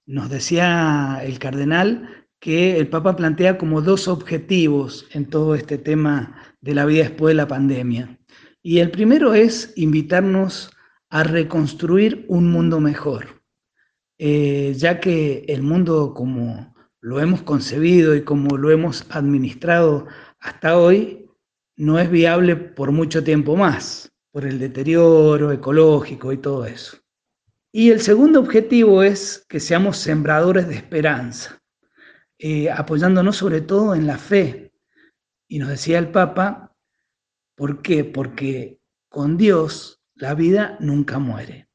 [0.08, 6.41] nos decía el cardenal que el Papa plantea como dos objetivos en todo este tema
[6.60, 8.17] de la vida después de la pandemia.
[8.63, 10.71] Y el primero es invitarnos
[11.12, 13.43] a reconstruir un mundo mejor,
[14.17, 20.08] eh, ya que el mundo como lo hemos concebido y como lo hemos administrado
[20.39, 21.27] hasta hoy,
[21.75, 26.98] no es viable por mucho tiempo más por el deterioro ecológico y todo eso.
[27.74, 31.62] Y el segundo objetivo es que seamos sembradores de esperanza,
[32.38, 34.74] eh, apoyándonos sobre todo en la fe.
[35.48, 36.76] Y nos decía el Papa,
[37.56, 38.04] ¿por qué?
[38.04, 41.70] Porque con Dios la vida nunca muere.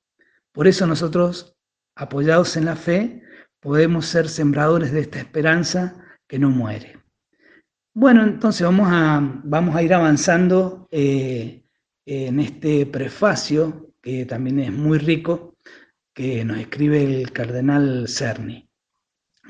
[0.52, 1.56] Por eso nosotros,
[1.94, 3.22] apoyados en la fe,
[3.60, 7.02] podemos ser sembradores de esta esperanza que no muere.
[7.94, 10.86] Bueno, entonces vamos a, vamos a ir avanzando.
[10.90, 11.65] Eh,
[12.06, 15.56] en este prefacio, que también es muy rico,
[16.14, 18.70] que nos escribe el cardenal Cerny.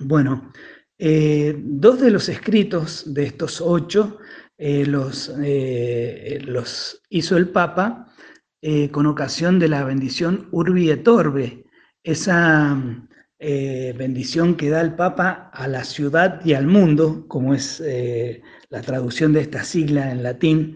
[0.01, 0.53] Bueno,
[0.99, 4.19] eh, dos de los escritos de estos ocho
[4.59, 8.03] eh, los, eh, los, hizo el Papa
[8.90, 11.66] con ocasión de la bendición Urbi et Orbe,
[12.03, 12.77] esa
[13.38, 17.81] bendición que da el Papa a la ciudad y al mundo, como es
[18.69, 20.75] la traducción de esta sigla en latín,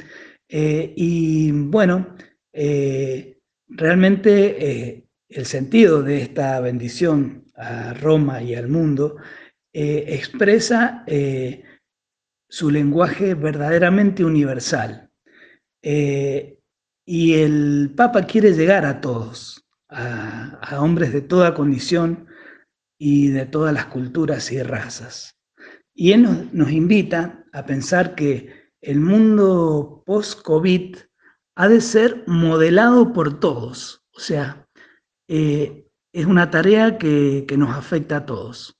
[0.52, 2.16] Eh, y bueno,
[2.52, 9.16] eh, realmente el sentido de esta bendición a Roma y al mundo
[9.72, 11.04] expresa
[12.48, 15.08] su lenguaje verdaderamente universal.
[15.82, 22.26] y el Papa quiere llegar a todos, a hombres de toda condición,
[23.00, 25.38] y de todas las culturas y razas.
[25.94, 30.96] Y él nos, invita a pensar que el mundo post-COVID
[31.56, 34.04] ha de ser modelado por todos.
[34.12, 34.66] O sea,
[35.28, 38.78] eh, es una tarea que, que nos afecta a todos.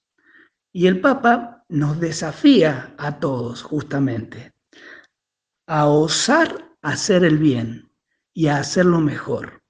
[0.73, 4.53] Y el Papa nos desafía a todos justamente
[5.71, 7.93] a osar hacer el bien
[8.35, 9.63] y a hacerlo mejor.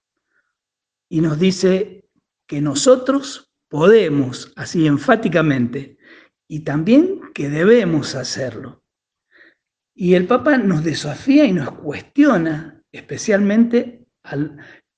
[1.11, 2.09] Y nos dice
[2.47, 5.99] que nosotros podemos, así enfáticamente,
[6.49, 8.83] y también que debemos hacerlo.
[9.94, 14.07] Y el Papa nos desafía y nos cuestiona, especialmente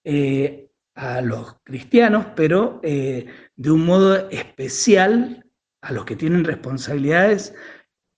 [0.05, 3.26] eh, a los cristianos, pero eh,
[3.57, 5.44] de un modo especial
[5.81, 7.55] a los que tienen responsabilidades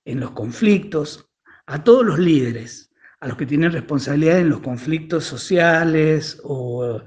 [0.04, 1.30] en los conflictos,
[1.66, 7.00] a todos los líderes, a los que tienen responsabilidades en los conflictos sociales o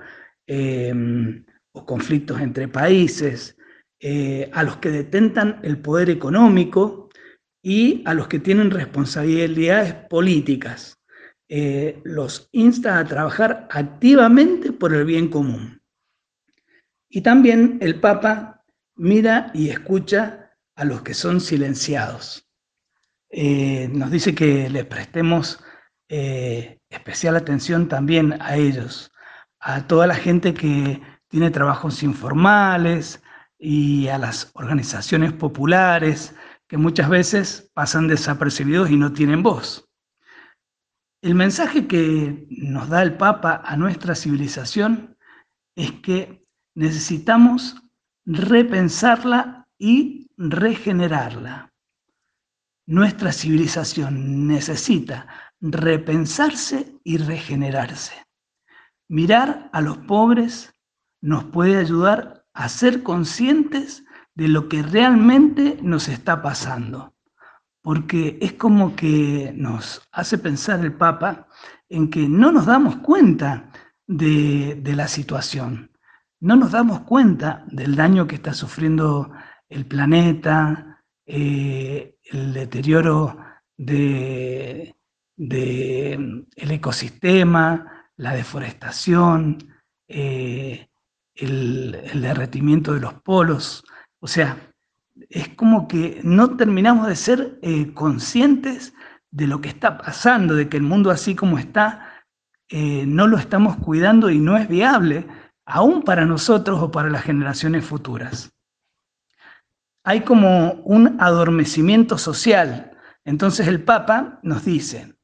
[0.47, 1.45] em,
[1.85, 3.55] conflictos entre países,
[3.99, 7.06] eh, a los que detentan el poder económico
[7.69, 11.01] y a los que tienen responsabilidades políticas.
[11.49, 15.81] Eh, los insta a trabajar activamente por el bien común.
[17.09, 18.63] Y también el Papa
[18.95, 22.47] mira y escucha a los que son silenciados.
[23.29, 25.59] Eh, nos dice que les prestemos
[26.07, 29.11] especial atención también a ellos,
[29.59, 33.21] a toda la gente que tiene trabajos informales
[33.59, 36.33] y a las organizaciones populares
[36.67, 39.87] que muchas veces pasan desapercibidos y no tienen voz.
[41.21, 45.17] El mensaje que nos da el Papa a nuestra civilización
[45.75, 47.75] es que necesitamos
[48.25, 51.73] repensarla y regenerarla.
[52.85, 55.27] Nuestra civilización necesita
[55.59, 58.13] repensarse y regenerarse.
[59.09, 60.73] Mirar a los pobres
[61.21, 64.03] nos puede ayudar a ser conscientes
[64.37, 67.15] de lo que realmente nos está pasando.
[67.81, 71.47] Porque es como que nos hace pensar el Papa
[71.89, 73.71] en que no nos damos cuenta
[74.05, 75.91] de, la situación,
[76.39, 79.31] no nos damos cuenta del daño que está sufriendo
[79.69, 83.37] el planeta, eh, el deterioro
[83.75, 84.93] del
[85.35, 86.13] de,
[86.55, 89.57] el ecosistema, la deforestación,
[90.07, 90.89] eh,
[91.33, 93.83] el, derretimiento de los polos.
[94.19, 94.57] O sea,
[95.29, 98.93] es como que no terminamos de ser eh, conscientes
[99.31, 102.23] de lo que está pasando, de que el mundo así como está,
[102.69, 105.27] eh, no lo estamos cuidando y no es viable,
[105.65, 108.51] aún para nosotros o para las generaciones futuras.
[110.03, 112.97] Hay como un adormecimiento social.
[113.25, 115.15] Entonces el Papa nos dice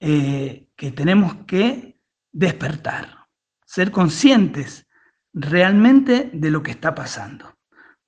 [0.00, 2.00] eh, que tenemos que
[2.32, 3.26] despertar,
[3.66, 4.86] ser conscientes
[5.34, 7.49] realmente de lo que está pasando.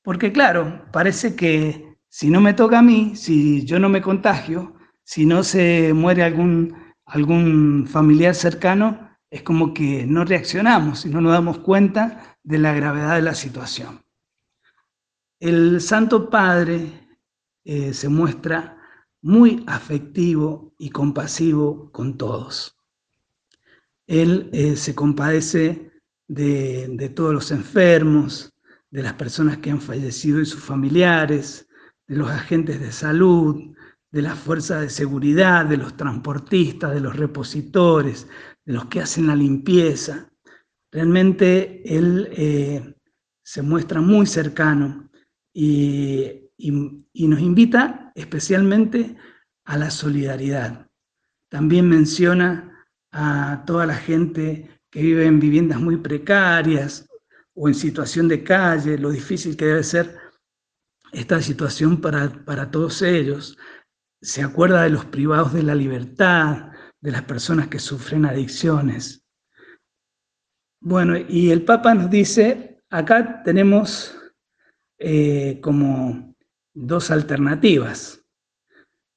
[0.02, 4.74] Porque claro, parece que si no me toca a mí, si yo no me contagio,
[5.04, 11.20] si no se muere algún, algún familiar cercano, es como que no reaccionamos y no
[11.20, 14.04] nos damos cuenta de la gravedad de la situación.
[15.40, 16.88] El Santo Padre
[17.64, 18.78] eh, se muestra
[19.22, 22.76] muy afectivo y compasivo con todos.
[24.06, 25.90] Él eh, se compadece
[26.28, 28.51] de, todos los enfermos,
[28.92, 31.66] de las personas que han fallecido y sus familiares,
[32.06, 33.74] de los agentes de salud,
[34.10, 38.28] de las fuerzas de seguridad, de los transportistas, de los repositores,
[38.66, 40.30] de los que hacen la limpieza.
[40.92, 42.94] Realmente él eh,
[43.42, 45.10] se muestra muy cercano
[45.54, 49.16] y, y nos invita especialmente
[49.64, 50.86] a la solidaridad.
[51.48, 57.08] También menciona a toda la gente que viven en viviendas muy precarias
[57.54, 60.16] o en situación de calle, lo difícil que debe ser
[61.12, 63.56] esta situación para, para todos ellos.
[64.20, 69.24] Se acuerda de los privados de la libertad, de las personas que sufren adicciones.
[70.80, 74.16] Bueno, y el Papa nos dice, acá tenemos
[74.98, 76.34] eh, como
[76.74, 78.24] dos alternativas.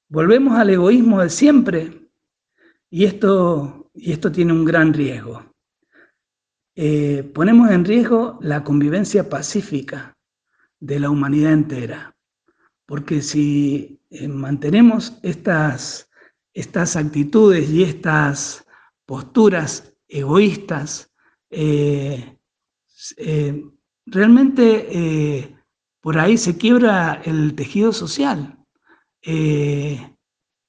[0.08, 2.10] Volvemos al egoísmo de siempre
[2.90, 5.55] y esto, y esto tiene un gran riesgo.
[6.78, 10.14] Eh, ponemos en riesgo la convivencia pacífica
[10.78, 12.14] de la humanidad entera.
[12.84, 16.10] Porque si eh, mantenemos estas
[16.52, 18.66] estas actitudes y estas
[19.04, 21.12] posturas egoístas,
[21.50, 22.38] eh,
[24.06, 25.54] realmente
[26.00, 28.58] por ahí se quiebra el tejido social.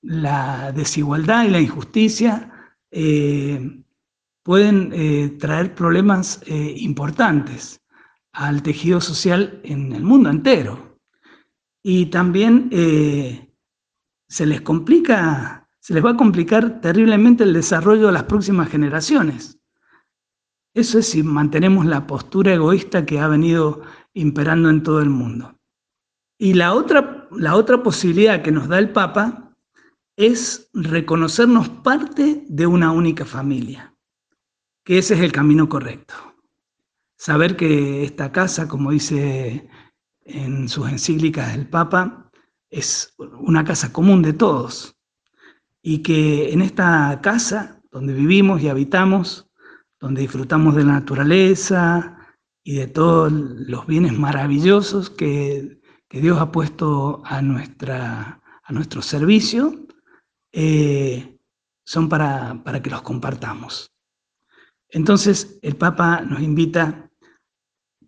[0.02, 2.76] la desigualdad y la injusticia
[4.48, 7.82] pueden traer problemas importantes
[8.32, 10.98] al tejido social en el mundo entero.
[11.84, 12.70] Y también
[14.30, 19.60] se les complica, se les va a complicar terriblemente el desarrollo de las próximas generaciones.
[20.74, 23.82] Eso es si mantenemos la postura egoísta que ha venido
[24.14, 25.60] imperando en todo el mundo.
[26.40, 29.54] Y la otra, la otra posibilidad que nos da el Papa
[30.16, 33.94] es reconocernos parte de una única familia,
[34.88, 36.14] que ese es el camino correcto.
[37.18, 39.68] Saber que esta casa, como dice
[40.22, 42.32] en sus encíclicas el Papa,
[42.70, 44.96] es una casa común de todos
[45.82, 49.50] y que en esta casa donde vivimos y habitamos,
[50.00, 52.18] donde disfrutamos de la naturaleza
[52.64, 59.86] y de todos los bienes maravillosos que, Dios ha puesto a, nuestra, a nuestro servicio,
[60.54, 61.38] eh,
[61.84, 63.92] son para, para que los compartamos.
[64.90, 67.10] Entonces el Papa nos invita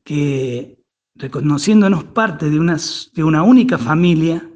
[0.03, 0.80] que
[1.15, 2.77] reconociéndonos parte de una,
[3.13, 4.49] de una única familia,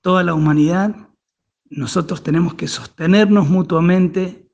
[0.00, 0.94] toda la humanidad,
[1.68, 4.48] nosotros tenemos que sostenernos mutuamente,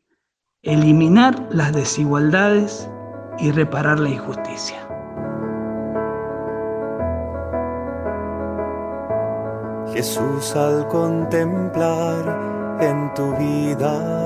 [0.63, 2.89] eliminar las desigualdades
[3.39, 4.87] y reparar la injusticia.
[9.93, 14.26] Jesús al contemplar en tu vida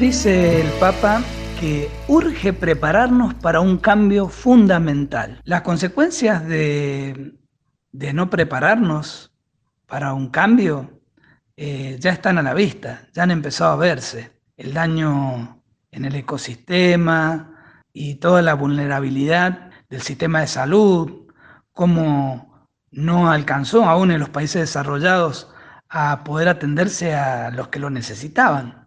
[0.00, 1.22] Dice el Papa
[1.58, 5.40] que urge prepararnos para un cambio fundamental.
[5.44, 7.32] Las consecuencias de,
[7.92, 9.32] de no prepararnos
[9.86, 11.00] para un cambio
[11.56, 14.32] eh, ya están a la vista, ya han empezado a verse.
[14.58, 21.26] El daño en el ecosistema y toda la vulnerabilidad del sistema de salud,
[21.72, 25.50] cómo no alcanzó aún en los países desarrollados
[25.88, 28.85] a poder atenderse a los que lo necesitaban.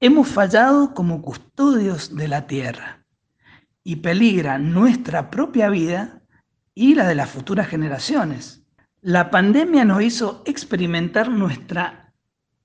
[0.00, 3.04] Hemos fallado como custodios de la tierra
[3.82, 6.22] y peligra nuestra propia vida
[6.72, 8.62] y la de las futuras generaciones.
[9.00, 12.14] La pandemia nos hizo experimentar nuestra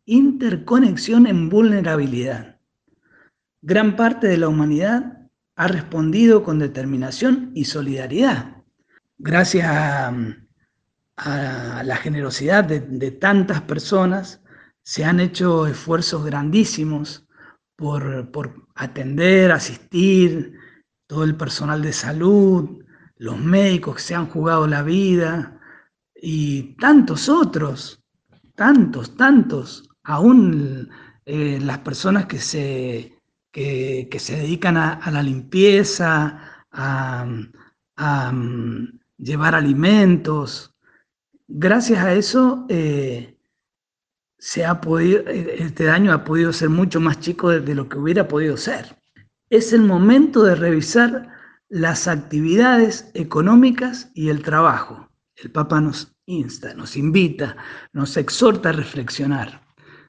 [0.05, 2.59] interconexión en vulnerabilidad.
[3.63, 8.57] Gran parte de la humanidad ha respondido con determinación y solidaridad.
[9.17, 10.13] Gracias a,
[11.83, 14.42] la generosidad de tantas personas,
[14.83, 17.25] se han hecho esfuerzos grandísimos
[17.75, 20.57] por, por, atender, asistir,
[21.07, 22.83] todo el personal de salud,
[23.17, 25.59] los médicos que se han jugado la vida
[26.15, 28.03] y tantos otros,
[28.55, 30.89] tantos, tantos, aún
[31.25, 33.21] eh, las personas que se,
[33.51, 40.75] que, que se dedican a, la limpieza, a, um, llevar alimentos.
[41.47, 43.32] Gracias a eso, eh,
[44.43, 47.97] se ha podido, este daño ha podido ser mucho más chico de, de, lo que
[47.97, 48.97] hubiera podido ser.
[49.49, 51.29] Es el momento de revisar
[51.69, 55.09] las actividades económicas y el trabajo.
[55.37, 57.55] El Papa nos insta, nos invita,
[57.93, 59.61] nos exhorta a reflexionar.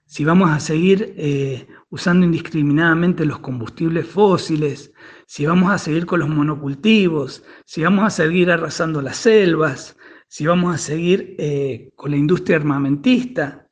[0.04, 4.92] Si vamos a seguir eh, usando indiscriminadamente los combustibles fósiles,
[5.28, 10.44] si vamos a seguir con los monocultivos, si vamos a seguir arrasando las selvas, si
[10.44, 13.63] vamos a seguir eh, con la industria armamentista,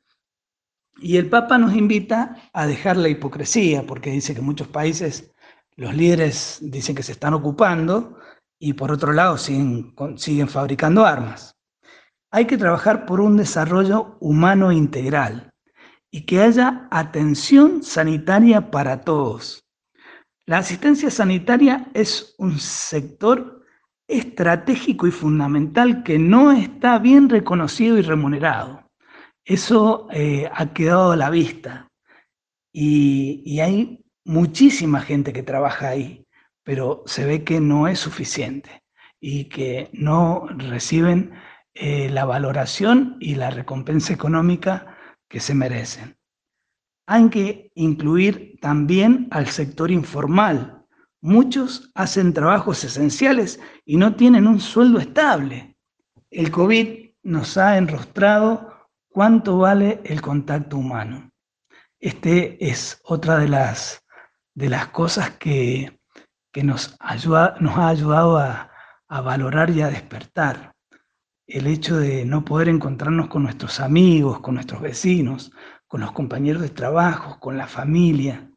[1.03, 5.31] y el Papa nos invita a dejar la hipocresía, porque dice que muchos países
[5.75, 8.17] los líderes dicen que se están ocupando
[8.57, 11.55] y por otro lado siguen, siguen fabricando armas.
[12.31, 15.51] Hay que trabajar por un desarrollo humano integral
[16.09, 19.65] y que haya atención sanitaria para todos.
[20.45, 23.61] La asistencia sanitaria es un sector
[24.07, 28.82] estratégico y fundamental que no está bien reconocido y remunerado.
[29.45, 31.91] Eso eh, ha quedado a la vista
[32.71, 36.25] y, hay muchísima gente que trabaja ahí,
[36.63, 38.83] pero se ve que no es suficiente
[39.19, 41.33] y que no reciben
[41.73, 46.17] eh, la valoración y la recompensa económica que se merecen.
[47.05, 50.85] Hay que incluir también al sector informal.
[51.21, 55.75] Muchos hacen trabajos esenciales y no tienen un sueldo estable.
[56.31, 58.72] El COVID nos ha enrostrado
[59.13, 61.29] ¿Cuánto vale el contacto humano?
[61.99, 64.03] Este es otra de las,
[64.55, 65.99] de las cosas que,
[66.51, 68.71] que nos, ayuda, nos ha ayudado a,
[69.07, 70.73] a valorar y a despertar.
[71.45, 75.51] El hecho de no poder encontrarnos con nuestros amigos, con nuestros vecinos,
[75.85, 78.49] con los compañeros de trabajo, con la familia,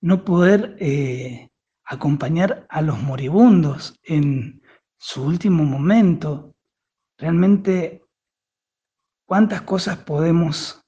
[0.00, 1.50] no poder eh,
[1.84, 4.62] acompañar a los moribundos en
[4.96, 6.54] su último momento,
[7.18, 7.99] realmente
[9.30, 10.84] cuántas cosas podemos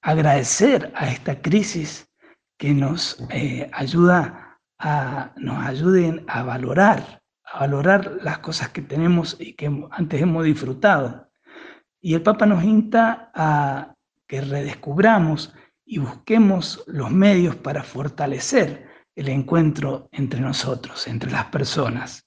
[0.00, 2.08] agradecer a esta crisis
[2.58, 9.36] que nos eh, ayuda a, nos ayuden a valorar, a valorar las cosas que tenemos
[9.38, 11.28] y que antes hemos disfrutado.
[12.00, 13.92] Y el Papa nos insta a
[14.26, 15.52] que redescubramos
[15.84, 22.26] y busquemos los medios para fortalecer el encuentro entre nosotros, entre las personas,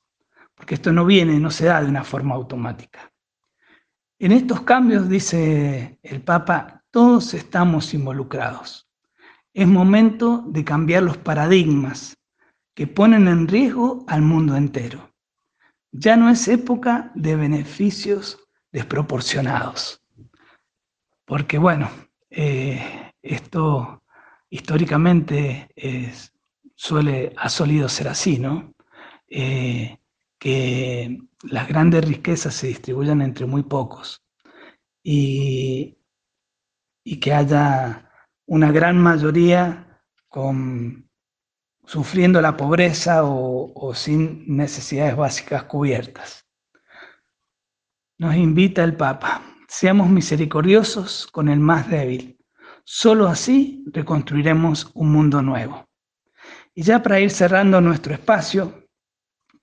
[0.53, 3.11] porque esto no viene, no se da de una forma automática.
[4.17, 8.87] En estos cambios, dice el Papa, todos estamos involucrados.
[9.53, 12.17] Es momento de cambiar los paradigmas
[12.73, 15.11] que ponen en riesgo al mundo entero.
[15.91, 18.39] Ya no es época de beneficios
[18.71, 20.01] desproporcionados.
[21.25, 21.89] Porque bueno,
[22.29, 24.03] eh, esto
[24.49, 25.69] históricamente
[26.75, 28.73] suele, ha solido ser así, ¿no?
[29.27, 29.97] Eh,
[30.39, 34.23] que las grandes riquezas se distribuyan entre muy pocos
[35.03, 35.97] y,
[37.03, 38.11] y que haya
[38.45, 41.09] una gran mayoría con,
[41.85, 46.45] sufriendo la pobreza o, sin necesidades básicas cubiertas.
[48.17, 52.37] Nos invita el Papa, seamos misericordiosos con el más débil.
[52.83, 55.85] Solo así reconstruiremos un mundo nuevo.
[56.73, 58.84] Y ya para ir cerrando nuestro espacio,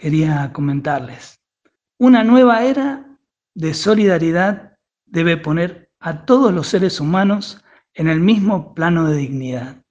[0.02, 1.40] quería comentarles,
[1.98, 3.18] una nueva era
[3.54, 4.76] de solidaridad
[5.06, 7.62] debe poner a todos los seres humanos
[7.94, 9.82] en el mismo plano de dignidad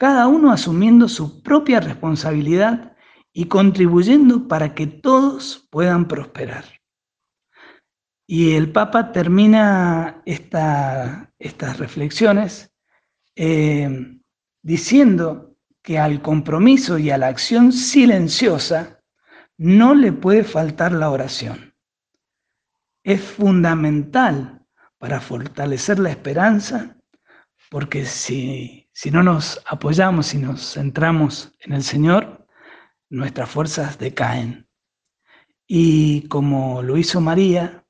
[0.00, 2.96] cada uno asumiendo su propia responsabilidad
[3.34, 6.64] y contribuyendo para que todos puedan prosperar.
[8.26, 11.28] Y el Papa termina estas
[11.76, 12.72] reflexiones
[13.36, 14.16] eh,
[14.62, 18.99] diciendo que al compromiso y a la acción silenciosa
[19.60, 21.74] no le puede faltar la oración.
[23.04, 26.96] Es fundamental para fortalecer la esperanza,
[27.68, 32.46] porque si si no nos apoyamos y nos centramos en el Señor,
[33.08, 34.68] nuestras fuerzas decaen.
[35.66, 37.86] Y como lo hizo María,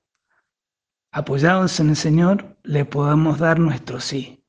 [1.10, 4.44] apoyados en el Señor, le podemos dar nuestro sí,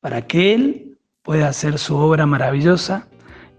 [0.00, 3.08] para que Él pueda hacer su obra maravillosa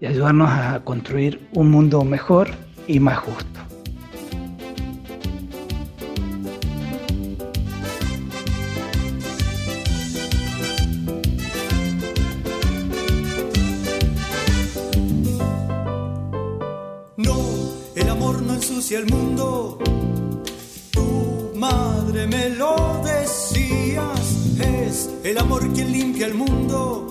[0.00, 3.58] y ayudarnos a construir un mundo mejor y más justo.
[18.94, 19.78] el mundo.
[20.92, 27.07] Tu madre me lo decías, es el amor quien limpia el mundo.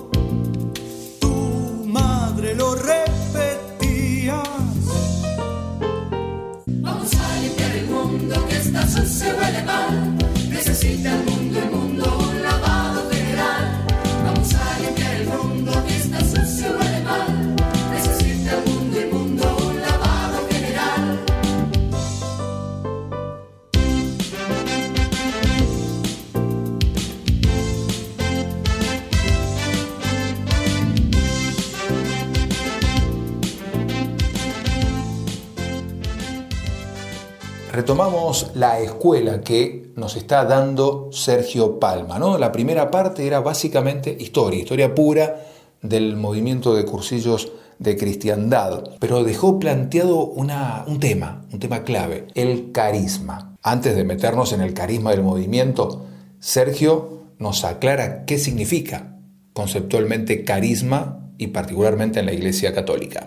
[38.54, 42.18] La escuela que nos está dando Sergio Palma.
[42.18, 42.38] ¿no?
[42.38, 45.44] La primera parte era básicamente historia, historia pura
[45.82, 52.72] del movimiento de cursillos de cristiandad, pero dejó planteado un tema, un tema clave, el
[52.72, 53.56] carisma.
[53.62, 56.06] Antes de meternos en el carisma del movimiento,
[56.40, 59.16] Sergio nos aclara qué significa
[59.52, 63.26] conceptualmente carisma y particularmente en la Iglesia Católica.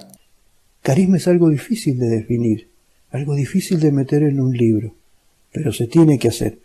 [0.82, 2.72] Carisma es algo difícil de definir
[3.12, 4.95] algo difícil de meter en un libro,
[5.52, 6.60] pero se tiene que hacer,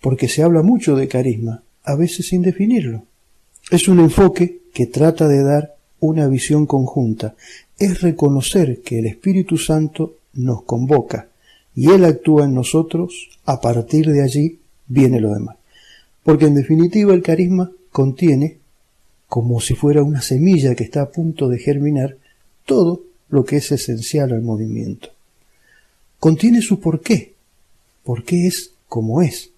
[0.00, 3.04] porque se habla mucho de carisma, a veces sin definirlo.
[3.70, 7.34] Es un enfoque que trata de dar una visión conjunta,
[7.78, 11.28] es reconocer que el Espíritu Santo nos convoca
[11.74, 15.56] y Él actúa en nosotros, a partir de allí viene lo demás.
[16.22, 18.58] Porque en definitiva el carisma contiene,
[19.28, 22.16] como si fuera una semilla que está a punto de germinar,
[22.64, 25.14] todo lo que es esencial al movimiento
[26.24, 27.33] contiene su porqué.
[28.04, 29.50] ¿Por qué es como es?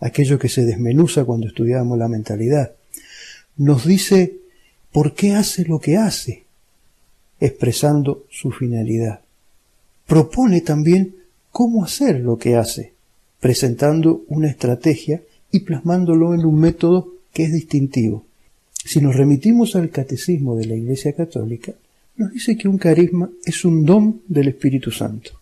[0.00, 2.72] Aquello que se desmenuza cuando estudiamos la mentalidad.
[3.56, 4.36] Nos dice
[4.92, 6.44] por qué hace lo que hace,
[7.40, 9.20] expresando su finalidad.
[10.06, 11.16] Propone también
[11.50, 12.92] cómo hacer lo que hace,
[13.40, 18.24] presentando una estrategia y plasmándolo en un método que es distintivo.
[18.84, 21.72] Si nos remitimos al catecismo de la Iglesia Católica,
[22.16, 25.40] nos dice que un carisma es un don del Espíritu Santo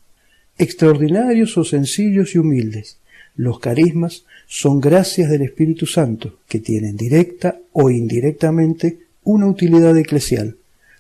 [0.58, 2.98] extraordinarios o sencillos y humildes.
[3.36, 10.56] Los carismas son gracias del Espíritu Santo, que tienen directa o indirectamente una utilidad eclesial.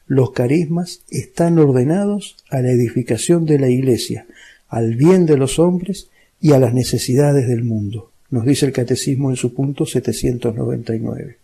[0.06, 4.26] Los carismas están ordenados a la edificación de la Iglesia,
[4.68, 6.08] al bien de los hombres
[6.40, 11.38] y a las necesidades del mundo, nos dice el Catecismo en su punto 799.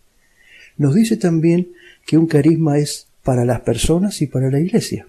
[0.75, 1.69] Nos dice también
[2.05, 5.07] que un carisma es para las personas y para la Iglesia.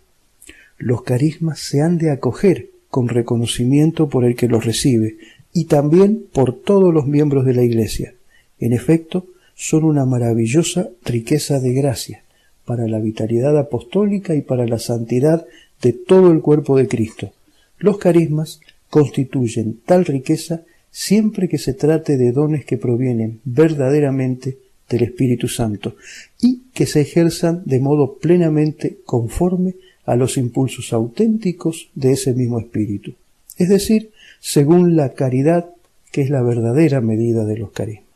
[0.79, 5.17] Los carismas se han de acoger con reconocimiento por el que los recibe
[5.55, 8.13] y también por todos los miembros de la Iglesia.
[8.61, 12.23] En efecto, son una maravillosa riqueza de gracia
[12.67, 15.47] para la vitalidad apostólica y para la santidad
[15.81, 17.33] de todo el cuerpo de Cristo.
[17.79, 24.59] Los carismas constituyen tal riqueza siempre que se trate de dones que provienen verdaderamente
[24.91, 25.97] del Espíritu Santo
[26.43, 32.59] y que se ejerzan de modo plenamente conforme a los impulsos auténticos de ese mismo
[32.59, 33.15] Espíritu,
[33.57, 35.71] es decir, según la caridad
[36.11, 38.07] que es la verdadera medida de los carismas.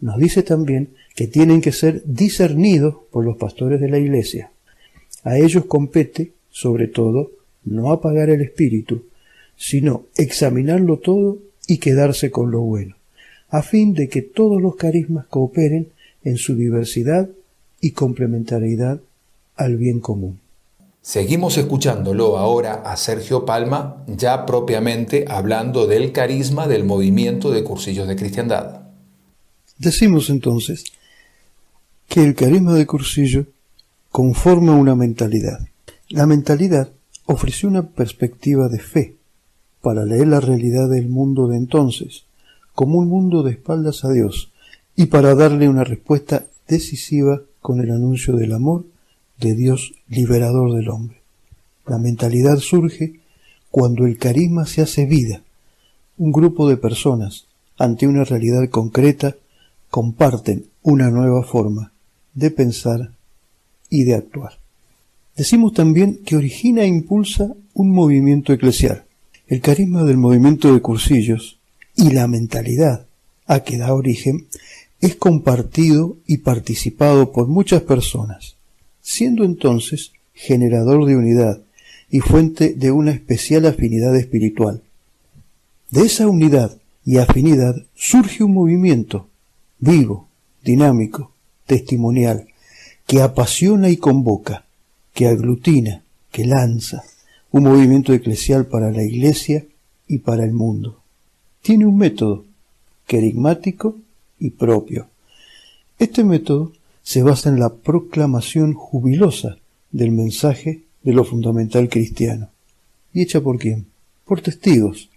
[0.00, 4.50] Nos dice también que tienen que ser discernidos por los pastores de la Iglesia.
[5.24, 7.32] A ellos compete, sobre todo,
[7.64, 9.04] no apagar el espíritu,
[9.56, 12.96] sino examinarlo todo y quedarse con lo bueno,
[13.48, 15.88] a fin de que todos los carismas cooperen
[16.22, 17.28] en su diversidad
[17.80, 19.00] y complementariedad
[19.56, 20.40] al bien común.
[21.06, 28.08] Seguimos escuchándolo ahora a Sergio Palma, ya propiamente hablando del carisma del movimiento de cursillos
[28.08, 28.80] de cristiandad.
[29.78, 30.82] Decimos entonces
[32.08, 33.46] que el carisma de cursillo
[34.10, 35.60] conforma una mentalidad.
[36.08, 36.90] La mentalidad
[37.26, 39.14] ofreció una perspectiva de fe
[39.82, 42.24] para leer la realidad del mundo de entonces
[42.74, 44.50] como un mundo de espaldas a Dios
[44.96, 48.86] y para darle una respuesta decisiva con el anuncio del amor
[49.40, 51.20] de Dios liberador del hombre.
[51.86, 53.20] La mentalidad surge
[53.70, 55.42] cuando el carisma se hace vida.
[56.18, 59.36] Un grupo de personas, ante una realidad concreta,
[59.90, 61.92] comparten una nueva forma
[62.34, 63.12] de pensar
[63.90, 64.58] y de actuar.
[65.36, 69.04] Decimos también que origina e impulsa un movimiento eclesial.
[69.46, 71.58] El carisma del movimiento de cursillos
[71.94, 73.06] y la mentalidad
[73.46, 74.46] a que da origen
[75.00, 78.55] es compartido y participado por muchas personas
[79.06, 81.60] siendo entonces generador de unidad
[82.10, 84.82] y fuente de una especial afinidad espiritual.
[85.90, 89.28] De esa unidad y afinidad surge un movimiento
[89.78, 90.26] vivo,
[90.64, 91.30] dinámico,
[91.66, 92.48] testimonial,
[93.06, 94.64] que apasiona y convoca,
[95.14, 96.02] que aglutina,
[96.32, 97.04] que lanza,
[97.52, 99.64] un movimiento eclesial para la Iglesia
[100.08, 101.00] y para el mundo.
[101.62, 102.44] Tiene un método,
[103.06, 103.98] querigmático
[104.40, 105.06] y propio.
[105.96, 106.72] Este método
[107.06, 109.58] se basa en la proclamación jubilosa
[109.92, 112.50] del mensaje de lo fundamental cristiano.
[113.12, 113.86] ¿Y hecha por quién?
[114.24, 115.08] Por testigos,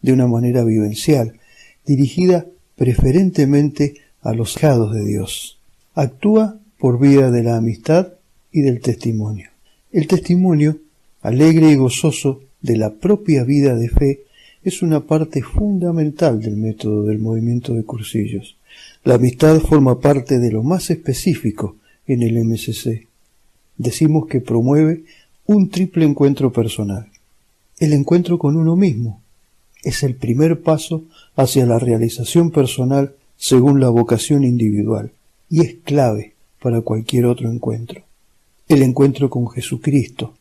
[0.00, 1.40] de una manera vivencial,
[1.84, 2.46] dirigida
[2.76, 5.58] preferentemente a los hijados de Dios.
[5.96, 8.12] Actúa por vía de la amistad
[8.52, 9.50] y del testimonio.
[9.90, 10.78] El testimonio,
[11.22, 14.20] alegre y gozoso de la propia vida de fe,
[14.62, 18.56] es una parte fundamental del método del movimiento de cursillos.
[19.04, 23.06] La amistad forma parte de lo más específico en el MCC.
[23.76, 25.04] Decimos que promueve
[25.46, 27.08] un triple encuentro personal.
[27.78, 29.22] El encuentro con uno mismo
[29.82, 31.04] es el primer paso
[31.36, 35.12] hacia la realización personal según la vocación individual
[35.48, 38.02] y es clave para cualquier otro encuentro.
[38.68, 40.34] El encuentro con Jesucristo,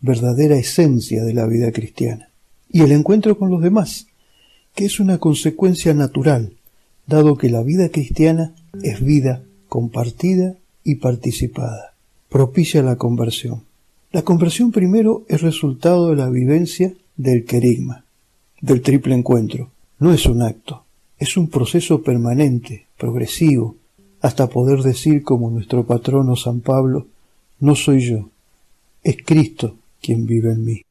[0.00, 2.28] verdadera esencia de la vida cristiana.
[2.68, 4.08] Y el encuentro con los demás,
[4.74, 6.52] que es una consecuencia natural
[7.06, 11.94] dado que la vida cristiana es vida compartida y participada.
[12.28, 13.62] Propicia la conversión.
[14.12, 18.04] La conversión primero es resultado de la vivencia del querigma,
[18.60, 19.70] del triple encuentro.
[19.98, 20.84] No es un acto,
[21.18, 23.76] es un proceso permanente, progresivo,
[24.20, 27.06] hasta poder decir como nuestro patrono San Pablo,
[27.60, 28.30] no soy yo,
[29.02, 30.82] es Cristo quien vive en mí.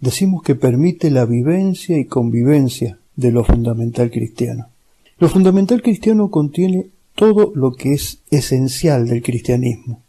[0.00, 4.71] Decimos que permite la vivencia y convivencia de lo fundamental cristiano.
[5.22, 10.02] Lo fundamental cristiano contiene todo lo que es esencial del cristianismo,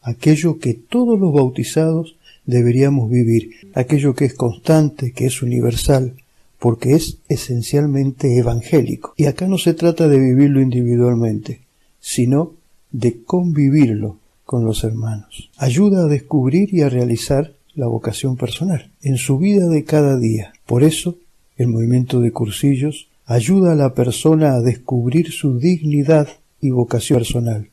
[0.00, 6.14] aquello que todos los bautizados deberíamos vivir, aquello que es constante, que es universal,
[6.58, 9.12] porque es esencialmente evangélico.
[9.18, 11.60] Y acá no se trata de vivirlo individualmente,
[12.00, 12.54] sino
[12.92, 15.50] de convivirlo con los hermanos.
[15.58, 20.54] Ayuda a descubrir y a realizar la vocación personal en su vida de cada día.
[20.64, 21.18] Por eso,
[21.58, 26.28] el movimiento de cursillos ayuda a la persona a descubrir su dignidad
[26.60, 27.68] y vocación personal,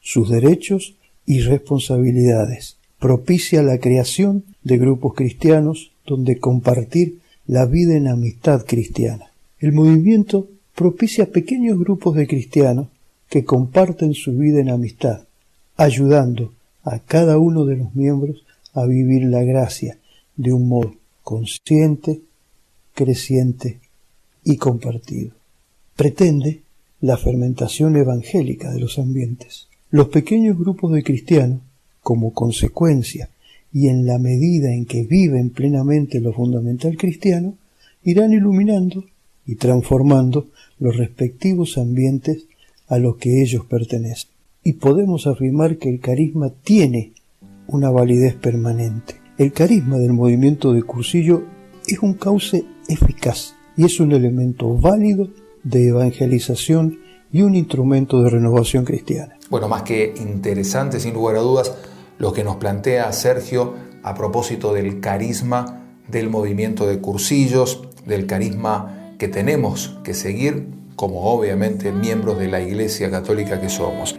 [0.00, 0.94] sus derechos
[1.26, 2.76] y responsabilidades.
[3.00, 9.26] Propicia la creación de grupos cristianos donde compartir la vida en amistad cristiana.
[9.58, 12.86] El movimiento propicia pequeños grupos de cristianos
[13.28, 15.24] que comparten su vida en amistad,
[15.76, 16.52] ayudando
[16.84, 19.98] a cada uno de los miembros a vivir la gracia
[20.36, 22.20] de un modo consciente,
[22.94, 23.80] creciente
[24.44, 25.32] y compartido.
[25.96, 26.62] Pretende
[27.00, 29.68] la fermentación evangélica de los ambientes.
[29.90, 31.60] Los pequeños grupos de cristianos,
[32.02, 33.30] como consecuencia
[33.72, 37.54] y en la medida en que viven plenamente lo fundamental cristiano,
[38.04, 39.04] irán iluminando
[39.46, 40.46] y transformando
[40.78, 42.46] los respectivos ambientes
[42.86, 44.30] a los que ellos pertenecen.
[44.62, 47.12] Y podemos afirmar que el carisma tiene
[47.66, 49.16] una validez permanente.
[49.38, 51.44] El carisma del movimiento de cursillo
[51.86, 55.28] es un cauce eficaz y es un elemento válido
[55.62, 57.00] de evangelización
[57.32, 59.36] y un instrumento de renovación cristiana.
[59.50, 61.74] Bueno, más que interesante, sin lugar a dudas,
[62.18, 69.14] lo que nos plantea Sergio a propósito del carisma del movimiento de cursillos, del carisma
[69.18, 74.18] que tenemos que seguir como obviamente miembros de la Iglesia Católica que somos.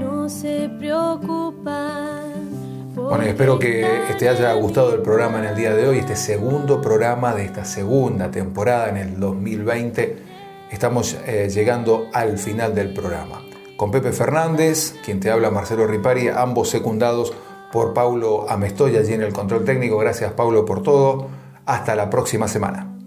[0.00, 2.17] No se preocupan.
[3.08, 6.82] Bueno, espero que te haya gustado el programa en el día de hoy, este segundo
[6.82, 10.16] programa de esta segunda temporada en el 2020.
[10.70, 13.42] Estamos eh, llegando al final del programa.
[13.78, 17.32] Con Pepe Fernández, quien te habla Marcelo Ripari, ambos secundados
[17.72, 19.96] por Paulo Amestoy allí en el control técnico.
[19.96, 21.28] Gracias Paulo por todo.
[21.64, 22.97] Hasta la próxima semana.